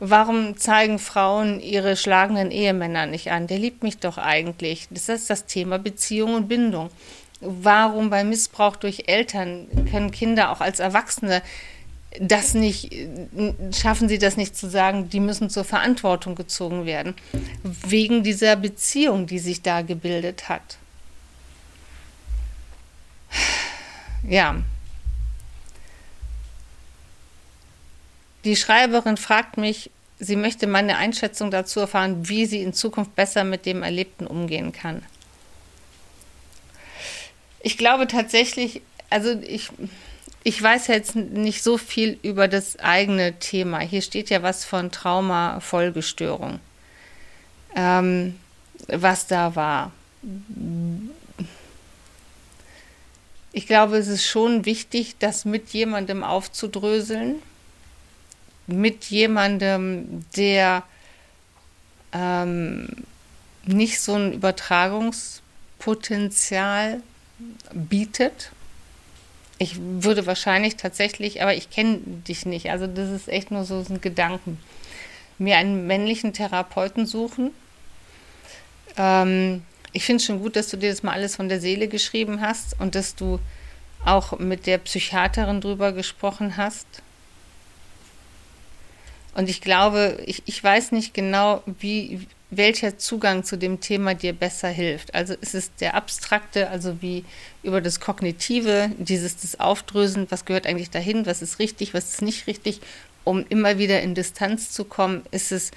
Warum 0.05 0.57
zeigen 0.57 0.99
Frauen 0.99 1.61
ihre 1.61 1.97
schlagenden 1.97 2.51
Ehemänner 2.51 3.07
nicht 3.07 3.31
an? 3.31 3.47
Der 3.47 3.61
liebt 3.61 3.85
mich 3.85 3.99
doch 3.99 4.19
eigentlich. 4.19 4.89
Das 4.91 5.09
ist 5.09 5.31
das 5.31 5.47
Thema 5.47 5.79
Beziehung 5.79 6.35
und 6.35 6.49
Bindung. 6.49 6.91
Warum 7.41 8.11
bei 8.11 8.25
Missbrauch 8.25 8.75
durch 8.75 9.05
Eltern 9.07 9.69
können 9.89 10.11
Kinder 10.11 10.51
auch 10.51 10.61
als 10.61 10.81
Erwachsene 10.81 11.41
das 12.19 12.53
nicht, 12.55 12.93
schaffen 13.73 14.09
sie 14.09 14.19
das 14.19 14.37
nicht 14.37 14.57
zu 14.57 14.69
sagen, 14.69 15.09
die 15.09 15.21
müssen 15.21 15.51
zur 15.51 15.63
Verantwortung 15.63 16.35
gezogen 16.35 16.85
werden? 16.85 17.15
Wegen 17.63 18.25
dieser 18.25 18.57
Beziehung, 18.57 19.29
die 19.29 19.39
sich 19.39 19.63
da 19.63 19.83
gebildet 19.83 20.49
hat. 20.49 20.79
Ja, 24.29 24.57
Die 28.45 28.57
Schreiberin 28.57 29.17
fragt 29.17 29.57
mich, 29.57 29.91
sie 30.19 30.37
möchte 30.37 30.67
meine 30.67 30.97
Einschätzung 30.97 31.51
dazu 31.51 31.81
erfahren, 31.81 32.29
wie 32.29 32.47
sie 32.47 32.63
in 32.63 32.73
Zukunft 32.73 33.15
besser 33.15 33.45
mit 33.45 33.67
dem 33.67 33.83
Erlebten 33.83 34.27
umgehen 34.27 34.73
kann. 34.73 35.03
Ich 37.61 37.79
glaube 37.79 38.09
tatsächlich, 38.09 38.83
also 39.11 39.31
ich, 39.43 39.71
ich 40.43 40.61
weiß 40.61 40.89
jetzt 40.89 41.15
nicht 41.15 41.63
so 41.63 41.79
viel 41.79 42.19
über 42.23 42.49
das 42.49 42.79
eigene 42.81 43.39
Thema. 43.39 43.79
Hier 43.81 44.03
steht 44.03 44.31
ja 44.31 44.43
was 44.43 44.65
von 44.65 44.91
Trauma-Folgestörung, 44.91 46.59
ähm, 47.77 48.39
was 48.89 49.29
da 49.29 49.55
war. 49.55 49.93
Ich 53.53 53.67
glaube, 53.67 53.99
es 53.99 54.09
ist 54.09 54.27
schon 54.27 54.65
wichtig, 54.65 55.17
das 55.21 55.45
mit 55.45 55.69
jemandem 55.71 56.25
aufzudröseln 56.25 57.37
mit 58.73 59.07
jemandem, 59.07 60.25
der 60.37 60.85
ähm, 62.13 62.89
nicht 63.65 64.01
so 64.01 64.15
ein 64.15 64.33
Übertragungspotenzial 64.33 67.03
bietet. 67.73 68.51
Ich 69.59 69.77
würde 69.79 70.27
wahrscheinlich 70.27 70.77
tatsächlich, 70.77 71.43
aber 71.43 71.55
ich 71.55 71.71
kenne 71.71 71.99
dich 72.05 72.47
nicht, 72.47 72.71
also 72.71 72.87
das 72.87 73.11
ist 73.11 73.29
echt 73.29 73.51
nur 73.51 73.65
so 73.65 73.85
ein 73.89 74.01
Gedanken, 74.01 74.59
mir 75.39 75.57
einen 75.57 75.87
männlichen 75.87 76.33
Therapeuten 76.33 77.07
suchen. 77.07 77.51
Ähm, 78.97 79.63
ich 79.93 80.05
finde 80.05 80.17
es 80.17 80.25
schon 80.25 80.41
gut, 80.41 80.57
dass 80.57 80.69
du 80.69 80.77
dir 80.77 80.91
das 80.91 81.03
mal 81.03 81.13
alles 81.13 81.37
von 81.37 81.49
der 81.49 81.61
Seele 81.61 81.89
geschrieben 81.89 82.41
hast 82.41 82.79
und 82.81 82.95
dass 82.95 83.15
du 83.15 83.39
auch 84.05 84.39
mit 84.39 84.67
der 84.67 84.79
Psychiaterin 84.79 85.61
drüber 85.61 85.93
gesprochen 85.93 86.57
hast 86.57 86.87
und 89.35 89.49
ich 89.49 89.61
glaube, 89.61 90.19
ich, 90.27 90.43
ich 90.47 90.63
weiß 90.63 90.93
nicht 90.93 91.15
genau, 91.15 91.63
wie, 91.81 92.27
welcher 92.51 92.99
Zugang 92.99 93.45
zu 93.45 93.57
dem 93.57 93.81
Thema 93.81 94.15
dir 94.15 94.35
besser 94.35 94.69
hilft. 94.69 95.15
Also 95.15 95.35
ist 95.35 95.55
es 95.55 95.75
der 95.77 95.95
abstrakte, 95.95 96.69
also 96.69 97.01
wie 97.01 97.25
über 97.63 97.81
das 97.81 97.99
Kognitive, 97.99 98.91
dieses 98.99 99.37
das 99.39 99.59
Aufdrösen, 99.59 100.27
was 100.31 100.45
gehört 100.45 100.67
eigentlich 100.67 100.91
dahin, 100.91 101.25
was 101.25 101.41
ist 101.41 101.59
richtig, 101.59 101.95
was 101.95 102.11
ist 102.11 102.23
nicht 102.23 102.47
richtig, 102.47 102.81
um 103.25 103.45
immer 103.49 103.79
wieder 103.79 104.03
in 104.03 104.15
Distanz 104.15 104.71
zu 104.71 104.85
kommen? 104.85 105.23
Ist 105.31 105.51
es 105.51 105.71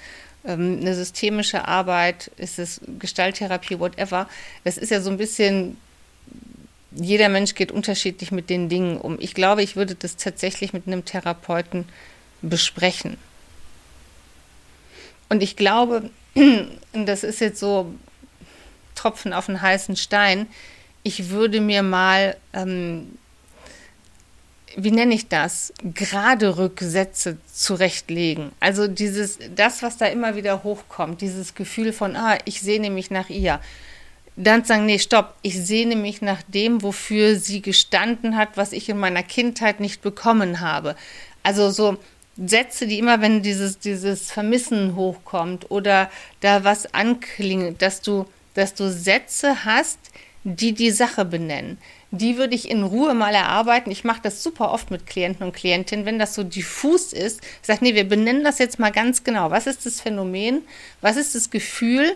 ähm, 0.44 0.78
eine 0.82 0.94
systemische 0.94 1.66
Arbeit? 1.66 2.30
Ist 2.36 2.58
es 2.58 2.82
Gestalttherapie, 2.98 3.80
whatever? 3.80 4.28
Das 4.64 4.76
ist 4.76 4.90
ja 4.90 5.00
so 5.00 5.10
ein 5.10 5.16
bisschen 5.16 5.78
jeder 6.98 7.28
Mensch 7.28 7.54
geht 7.54 7.72
unterschiedlich 7.72 8.32
mit 8.32 8.48
den 8.48 8.68
Dingen 8.68 8.96
um. 8.96 9.18
Ich 9.20 9.34
glaube, 9.34 9.62
ich 9.62 9.76
würde 9.76 9.94
das 9.94 10.16
tatsächlich 10.16 10.72
mit 10.72 10.86
einem 10.86 11.04
Therapeuten 11.04 11.84
besprechen. 12.42 13.18
Und 15.28 15.42
ich 15.42 15.56
glaube, 15.56 16.10
das 16.92 17.24
ist 17.24 17.40
jetzt 17.40 17.60
so 17.60 17.94
Tropfen 18.94 19.32
auf 19.32 19.48
einen 19.48 19.62
heißen 19.62 19.96
Stein, 19.96 20.46
ich 21.02 21.30
würde 21.30 21.60
mir 21.60 21.84
mal, 21.84 22.36
ähm, 22.52 23.16
wie 24.76 24.90
nenne 24.90 25.14
ich 25.14 25.28
das, 25.28 25.72
gerade 25.94 26.58
Rücksätze 26.58 27.38
zurechtlegen. 27.46 28.50
Also 28.58 28.88
dieses, 28.88 29.38
das, 29.54 29.84
was 29.84 29.98
da 29.98 30.06
immer 30.06 30.34
wieder 30.34 30.64
hochkommt, 30.64 31.20
dieses 31.20 31.54
Gefühl 31.54 31.92
von, 31.92 32.16
ah, 32.16 32.38
ich 32.44 32.60
sehne 32.60 32.90
mich 32.90 33.12
nach 33.12 33.28
ihr. 33.28 33.60
Dann 34.34 34.64
sagen, 34.64 34.84
nee, 34.86 34.98
stopp, 34.98 35.36
ich 35.42 35.56
sehne 35.56 35.94
mich 35.94 36.22
nach 36.22 36.42
dem, 36.42 36.82
wofür 36.82 37.36
sie 37.36 37.62
gestanden 37.62 38.36
hat, 38.36 38.56
was 38.56 38.72
ich 38.72 38.88
in 38.88 38.98
meiner 38.98 39.22
Kindheit 39.22 39.78
nicht 39.78 40.02
bekommen 40.02 40.60
habe. 40.60 40.96
Also 41.44 41.70
so, 41.70 41.98
Sätze, 42.44 42.86
die 42.86 42.98
immer, 42.98 43.20
wenn 43.20 43.42
dieses, 43.42 43.78
dieses 43.78 44.30
Vermissen 44.30 44.94
hochkommt 44.94 45.70
oder 45.70 46.10
da 46.40 46.64
was 46.64 46.92
anklingelt, 46.92 47.80
dass 47.80 48.02
du, 48.02 48.26
dass 48.54 48.74
du 48.74 48.90
Sätze 48.90 49.64
hast, 49.64 49.98
die 50.44 50.72
die 50.72 50.90
Sache 50.90 51.24
benennen. 51.24 51.78
Die 52.12 52.36
würde 52.36 52.54
ich 52.54 52.70
in 52.70 52.84
Ruhe 52.84 53.14
mal 53.14 53.34
erarbeiten. 53.34 53.90
Ich 53.90 54.04
mache 54.04 54.20
das 54.22 54.42
super 54.42 54.70
oft 54.70 54.90
mit 54.90 55.06
Klienten 55.06 55.44
und 55.44 55.52
Klientinnen, 55.52 56.06
wenn 56.06 56.20
das 56.20 56.34
so 56.34 56.44
diffus 56.44 57.12
ist. 57.12 57.40
Ich 57.62 57.66
sage, 57.66 57.80
nee, 57.82 57.94
wir 57.94 58.08
benennen 58.08 58.44
das 58.44 58.58
jetzt 58.58 58.78
mal 58.78 58.92
ganz 58.92 59.24
genau. 59.24 59.50
Was 59.50 59.66
ist 59.66 59.86
das 59.86 60.00
Phänomen? 60.00 60.62
Was 61.00 61.16
ist 61.16 61.34
das 61.34 61.50
Gefühl? 61.50 62.14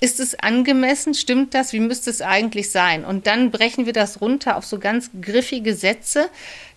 Ist 0.00 0.18
es 0.18 0.34
angemessen? 0.34 1.14
Stimmt 1.14 1.54
das? 1.54 1.72
Wie 1.72 1.80
müsste 1.80 2.10
es 2.10 2.22
eigentlich 2.22 2.70
sein? 2.70 3.04
Und 3.04 3.26
dann 3.26 3.50
brechen 3.50 3.86
wir 3.86 3.92
das 3.92 4.20
runter 4.20 4.56
auf 4.56 4.64
so 4.64 4.78
ganz 4.78 5.10
griffige 5.20 5.74
Sätze. 5.74 6.28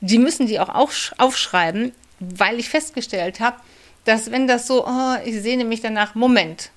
Die 0.02 0.19
müssen 0.19 0.46
die 0.46 0.60
auch 0.60 0.69
aufschreiben 1.17 1.93
weil 2.38 2.59
ich 2.59 2.69
festgestellt 2.69 3.39
habe, 3.39 3.57
dass 4.05 4.31
wenn 4.31 4.47
das 4.47 4.67
so, 4.67 4.86
oh, 4.86 5.15
ich 5.23 5.41
sehne 5.41 5.63
mich 5.65 5.81
danach, 5.81 6.15
Moment, 6.15 6.71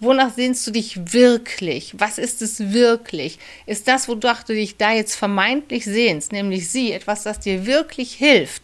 wonach 0.00 0.32
sehnst 0.32 0.66
du 0.66 0.70
dich 0.70 1.12
wirklich? 1.12 1.94
Was 1.98 2.18
ist 2.18 2.42
es 2.42 2.72
wirklich? 2.72 3.38
Ist 3.66 3.88
das, 3.88 4.08
wodurch 4.08 4.42
du 4.42 4.54
dich 4.54 4.76
da 4.76 4.92
jetzt 4.92 5.14
vermeintlich 5.14 5.84
sehnst, 5.84 6.32
nämlich 6.32 6.68
sie, 6.68 6.92
etwas, 6.92 7.22
das 7.22 7.40
dir 7.40 7.66
wirklich 7.66 8.14
hilft? 8.14 8.62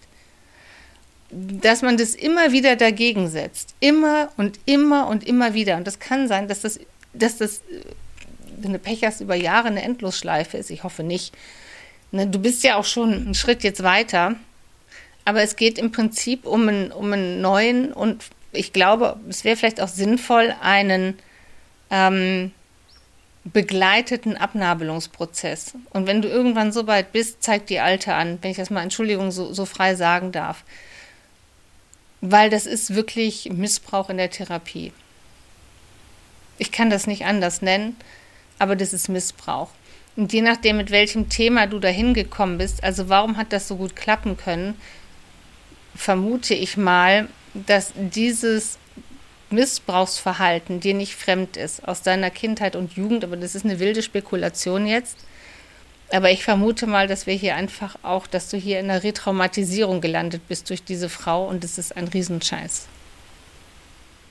Dass 1.31 1.83
man 1.83 1.97
das 1.97 2.15
immer 2.15 2.53
wieder 2.53 2.77
dagegen 2.77 3.29
setzt. 3.29 3.75
Immer 3.81 4.31
und 4.37 4.61
immer 4.67 5.09
und 5.09 5.27
immer 5.27 5.55
wieder. 5.55 5.77
Und 5.77 5.87
das 5.87 5.99
kann 5.99 6.29
sein, 6.29 6.47
dass 6.47 6.61
das, 6.61 6.79
dass 7.13 7.39
das, 7.39 7.63
wenn 8.57 8.73
du 8.73 8.79
Pech 8.79 9.05
hast, 9.05 9.21
über 9.21 9.35
Jahre 9.35 9.69
eine 9.69 9.83
Endlosschleife 9.83 10.57
ist. 10.57 10.71
Ich 10.71 10.85
hoffe 10.85 11.03
nicht. 11.03 11.35
Ne, 12.13 12.29
du 12.29 12.39
bist 12.39 12.63
ja 12.63 12.77
auch 12.77 12.85
schon 12.85 13.13
einen 13.13 13.35
Schritt 13.35 13.65
jetzt 13.65 13.83
weiter. 13.83 14.37
Aber 15.25 15.43
es 15.43 15.57
geht 15.57 15.79
im 15.79 15.91
Prinzip 15.93 16.47
um 16.47 16.69
einen, 16.69 16.93
um 16.93 17.13
einen 17.13 17.41
neuen 17.41 17.93
und 17.93 18.25
ich 18.53 18.73
glaube, 18.73 19.19
es 19.29 19.45
wäre 19.45 19.57
vielleicht 19.57 19.81
auch 19.81 19.89
sinnvoll, 19.89 20.55
einen 20.61 21.19
ähm, 21.91 22.53
begleiteten 23.45 24.37
Abnabelungsprozess. 24.37 25.75
Und 25.91 26.07
wenn 26.07 26.23
du 26.23 26.29
irgendwann 26.29 26.73
so 26.73 26.87
weit 26.87 27.13
bist, 27.13 27.43
zeig 27.43 27.67
die 27.67 27.81
Alte 27.81 28.15
an, 28.15 28.39
wenn 28.41 28.51
ich 28.51 28.57
das 28.57 28.71
mal, 28.71 28.83
Entschuldigung, 28.83 29.31
so, 29.31 29.53
so 29.53 29.67
frei 29.67 29.95
sagen 29.95 30.33
darf. 30.33 30.65
Weil 32.21 32.49
das 32.49 32.65
ist 32.67 32.95
wirklich 32.95 33.51
Missbrauch 33.53 34.09
in 34.09 34.17
der 34.17 34.31
Therapie. 34.31 34.93
Ich 36.57 36.73
kann 36.73 36.89
das 36.89 37.07
nicht 37.07 37.27
anders 37.27 37.61
nennen, 37.61 37.97
aber 38.59 38.77
das 38.77 38.93
ist 38.93 39.09
Missbrauch. 39.09 39.71
Und 40.17 40.33
je 40.33 40.43
nachdem, 40.43 40.77
mit 40.77 40.91
welchem 40.91 41.29
Thema 41.29 41.67
du 41.67 41.81
dahin 41.81 42.15
gekommen 42.15 42.57
bist, 42.57 42.85
also 42.85 43.09
warum 43.09 43.37
hat 43.37 43.53
das 43.53 43.69
so 43.69 43.77
gut 43.77 43.97
klappen 43.97 44.37
können, 44.37 44.75
vermute 45.95 46.55
ich 46.55 46.77
mal, 46.77 47.29
dass 47.55 47.93
dieses 47.97 48.79
Missbrauchsverhalten 49.51 50.81
dir 50.81 50.95
nicht 50.95 51.15
fremd 51.15 51.57
ist 51.57 51.87
aus 51.87 52.03
deiner 52.03 52.31
Kindheit 52.31 52.77
und 52.77 52.95
Jugend, 52.95 53.25
aber 53.25 53.37
das 53.37 53.55
ist 53.55 53.65
eine 53.65 53.79
wilde 53.79 54.03
Spekulation 54.03 54.87
jetzt. 54.87 55.19
Aber 56.13 56.31
ich 56.31 56.45
vermute 56.45 56.87
mal, 56.87 57.07
dass 57.07 57.27
wir 57.27 57.35
hier 57.35 57.55
einfach 57.55 57.97
auch, 58.03 58.27
dass 58.27 58.49
du 58.49 58.57
hier 58.57 58.81
in 58.81 58.91
einer 58.91 59.03
Retraumatisierung 59.03 60.01
gelandet 60.01 60.43
bist 60.49 60.69
durch 60.71 60.85
diese 60.85 61.09
Frau 61.09 61.49
und 61.49 61.65
das 61.65 61.79
ist 61.79 61.97
ein 61.97 62.09
Riesenscheiß. 62.09 62.87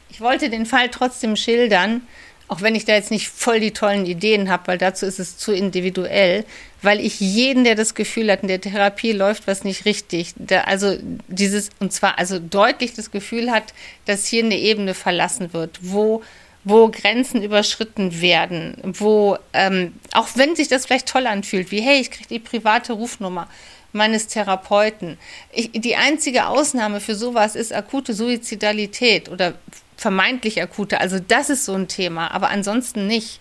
Ich 0.10 0.22
wollte 0.22 0.50
den 0.50 0.68
Fall 0.68 0.90
trotzdem 0.90 1.36
schildern, 1.36 2.02
auch 2.48 2.62
wenn 2.62 2.76
ich 2.76 2.86
da 2.86 2.94
jetzt 2.94 3.12
nicht 3.12 3.30
voll 3.30 3.60
die 3.60 3.72
tollen 3.72 4.06
Ideen 4.06 4.50
habe, 4.50 4.68
weil 4.68 4.78
dazu 4.78 5.06
ist 5.06 5.20
es 5.20 5.38
zu 5.38 5.54
individuell, 5.54 6.46
weil 6.82 7.00
ich 7.00 7.20
jeden, 7.20 7.64
der 7.64 7.76
das 7.76 7.96
Gefühl 7.96 8.32
hat, 8.32 8.42
in 8.42 8.48
der 8.48 8.62
Therapie 8.62 9.14
läuft 9.14 9.48
was 9.48 9.64
nicht 9.64 9.86
richtig, 9.86 10.34
also 10.66 10.98
dieses, 11.28 11.70
und 11.80 11.94
zwar 11.94 12.20
also 12.20 12.40
deutlich 12.40 12.94
das 12.94 13.12
Gefühl 13.12 13.52
hat, 13.52 13.74
dass 14.06 14.28
hier 14.28 14.44
eine 14.44 14.58
Ebene 14.58 14.94
verlassen 14.94 15.54
wird, 15.54 15.80
wo 15.82 16.22
wo 16.66 16.90
Grenzen 16.90 17.44
überschritten 17.44 18.22
werden, 18.22 18.78
wo, 18.84 19.38
ähm, 19.52 19.94
auch 20.14 20.30
wenn 20.36 20.56
sich 20.56 20.70
das 20.70 20.86
vielleicht 20.86 21.10
toll 21.10 21.28
anfühlt, 21.28 21.72
wie, 21.72 21.82
hey, 21.82 22.00
ich 22.00 22.10
kriege 22.10 22.30
die 22.30 22.40
private 22.40 22.94
Rufnummer 22.94 23.50
meines 23.94 24.28
Therapeuten. 24.28 25.18
Ich, 25.52 25.72
die 25.72 25.96
einzige 25.96 26.48
Ausnahme 26.48 27.00
für 27.00 27.16
sowas 27.16 27.56
ist 27.56 27.74
akute 27.74 28.14
Suizidalität 28.14 29.30
oder 29.30 29.54
vermeintlich 29.98 30.62
akute. 30.62 31.00
Also 31.00 31.20
das 31.20 31.50
ist 31.50 31.66
so 31.66 31.74
ein 31.74 31.88
Thema, 31.88 32.32
aber 32.32 32.50
ansonsten 32.50 33.08
nicht. 33.08 33.40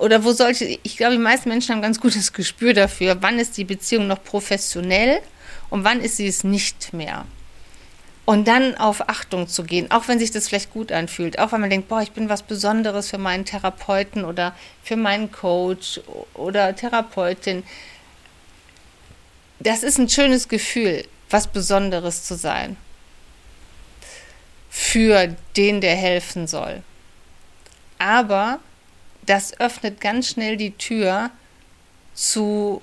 Oder 0.00 0.24
wo 0.24 0.32
solche, 0.32 0.78
ich 0.82 0.96
glaube, 0.96 1.14
die 1.14 1.22
meisten 1.22 1.48
Menschen 1.48 1.74
haben 1.74 1.82
ganz 1.82 2.00
gutes 2.00 2.32
Gespür 2.32 2.74
dafür, 2.74 3.16
wann 3.20 3.38
ist 3.38 3.56
die 3.56 3.64
Beziehung 3.64 4.06
noch 4.06 4.22
professionell 4.22 5.20
und 5.70 5.84
wann 5.84 6.00
ist 6.00 6.18
sie 6.18 6.26
es 6.26 6.44
nicht 6.44 6.92
mehr. 6.92 7.24
Und 8.24 8.46
dann 8.46 8.76
auf 8.76 9.08
Achtung 9.08 9.48
zu 9.48 9.64
gehen, 9.64 9.90
auch 9.90 10.06
wenn 10.06 10.20
sich 10.20 10.30
das 10.30 10.48
vielleicht 10.48 10.72
gut 10.72 10.92
anfühlt, 10.92 11.40
auch 11.40 11.50
wenn 11.50 11.60
man 11.60 11.70
denkt, 11.70 11.88
boah, 11.88 12.02
ich 12.02 12.12
bin 12.12 12.28
was 12.28 12.42
Besonderes 12.42 13.10
für 13.10 13.18
meinen 13.18 13.44
Therapeuten 13.44 14.24
oder 14.24 14.54
für 14.84 14.96
meinen 14.96 15.32
Coach 15.32 16.00
oder 16.34 16.76
Therapeutin. 16.76 17.64
Das 19.62 19.82
ist 19.82 19.98
ein 19.98 20.08
schönes 20.08 20.48
Gefühl, 20.48 21.06
was 21.30 21.46
Besonderes 21.46 22.24
zu 22.24 22.34
sein. 22.34 22.76
Für 24.70 25.36
den, 25.56 25.80
der 25.80 25.94
helfen 25.94 26.46
soll. 26.46 26.82
Aber 27.98 28.58
das 29.26 29.58
öffnet 29.60 30.00
ganz 30.00 30.28
schnell 30.28 30.56
die 30.56 30.72
Tür 30.72 31.30
zu, 32.14 32.82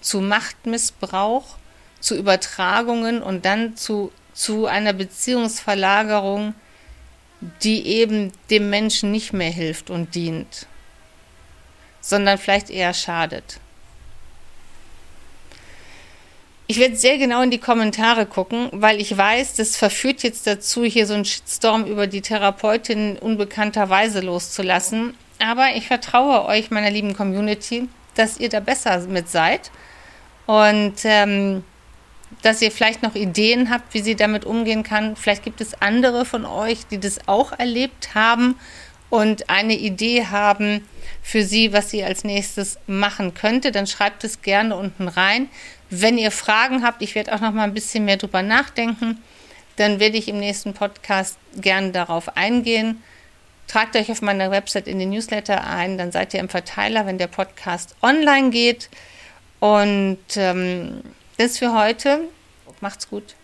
zu 0.00 0.20
Machtmissbrauch, 0.20 1.56
zu 2.00 2.16
Übertragungen 2.16 3.22
und 3.22 3.44
dann 3.44 3.76
zu 3.76 4.10
zu 4.40 4.66
einer 4.66 4.94
Beziehungsverlagerung, 4.94 6.54
die 7.62 7.86
eben 7.86 8.32
dem 8.48 8.70
Menschen 8.70 9.10
nicht 9.10 9.32
mehr 9.32 9.50
hilft 9.50 9.90
und 9.90 10.14
dient, 10.14 10.66
sondern 12.00 12.38
vielleicht 12.38 12.70
eher 12.70 12.94
schadet. 12.94 13.60
Ich 16.70 16.78
werde 16.78 16.94
sehr 16.94 17.18
genau 17.18 17.42
in 17.42 17.50
die 17.50 17.58
Kommentare 17.58 18.26
gucken, 18.26 18.68
weil 18.70 19.00
ich 19.00 19.16
weiß, 19.16 19.54
das 19.56 19.76
verführt 19.76 20.22
jetzt 20.22 20.46
dazu, 20.46 20.84
hier 20.84 21.04
so 21.04 21.14
einen 21.14 21.24
Shitstorm 21.24 21.84
über 21.84 22.06
die 22.06 22.20
Therapeutin 22.20 23.18
unbekannterweise 23.18 24.20
loszulassen. 24.20 25.16
Aber 25.40 25.70
ich 25.74 25.88
vertraue 25.88 26.44
euch, 26.44 26.70
meiner 26.70 26.92
lieben 26.92 27.12
Community, 27.12 27.88
dass 28.14 28.38
ihr 28.38 28.50
da 28.50 28.60
besser 28.60 29.00
mit 29.08 29.28
seid. 29.28 29.72
Und 30.46 30.94
ähm, 31.02 31.64
dass 32.42 32.62
ihr 32.62 32.70
vielleicht 32.70 33.02
noch 33.02 33.16
Ideen 33.16 33.68
habt, 33.68 33.92
wie 33.92 34.00
sie 34.00 34.14
damit 34.14 34.44
umgehen 34.44 34.84
kann. 34.84 35.16
Vielleicht 35.16 35.42
gibt 35.42 35.60
es 35.60 35.82
andere 35.82 36.24
von 36.24 36.44
euch, 36.44 36.86
die 36.86 37.00
das 37.00 37.26
auch 37.26 37.50
erlebt 37.50 38.14
haben 38.14 38.54
und 39.08 39.50
eine 39.50 39.74
Idee 39.74 40.26
haben 40.26 40.86
für 41.20 41.42
sie, 41.42 41.72
was 41.72 41.90
sie 41.90 42.04
als 42.04 42.22
nächstes 42.22 42.78
machen 42.86 43.34
könnte. 43.34 43.72
Dann 43.72 43.88
schreibt 43.88 44.22
es 44.22 44.40
gerne 44.40 44.76
unten 44.76 45.08
rein. 45.08 45.48
Wenn 45.90 46.18
ihr 46.18 46.30
Fragen 46.30 46.84
habt, 46.84 47.02
ich 47.02 47.14
werde 47.14 47.34
auch 47.34 47.40
noch 47.40 47.52
mal 47.52 47.64
ein 47.64 47.74
bisschen 47.74 48.04
mehr 48.04 48.16
drüber 48.16 48.42
nachdenken, 48.42 49.18
dann 49.76 49.98
werde 49.98 50.16
ich 50.16 50.28
im 50.28 50.38
nächsten 50.38 50.72
Podcast 50.72 51.36
gerne 51.56 51.90
darauf 51.90 52.36
eingehen. 52.36 53.02
Tragt 53.66 53.96
euch 53.96 54.10
auf 54.10 54.22
meiner 54.22 54.50
Website 54.50 54.88
in 54.88 54.98
den 54.98 55.10
Newsletter 55.10 55.66
ein, 55.66 55.98
dann 55.98 56.12
seid 56.12 56.34
ihr 56.34 56.40
im 56.40 56.48
Verteiler, 56.48 57.06
wenn 57.06 57.18
der 57.18 57.28
Podcast 57.28 57.94
online 58.02 58.50
geht. 58.50 58.88
Und 59.58 60.18
ähm, 60.36 61.02
das 61.38 61.58
für 61.58 61.74
heute. 61.74 62.20
Macht's 62.80 63.08
gut. 63.08 63.34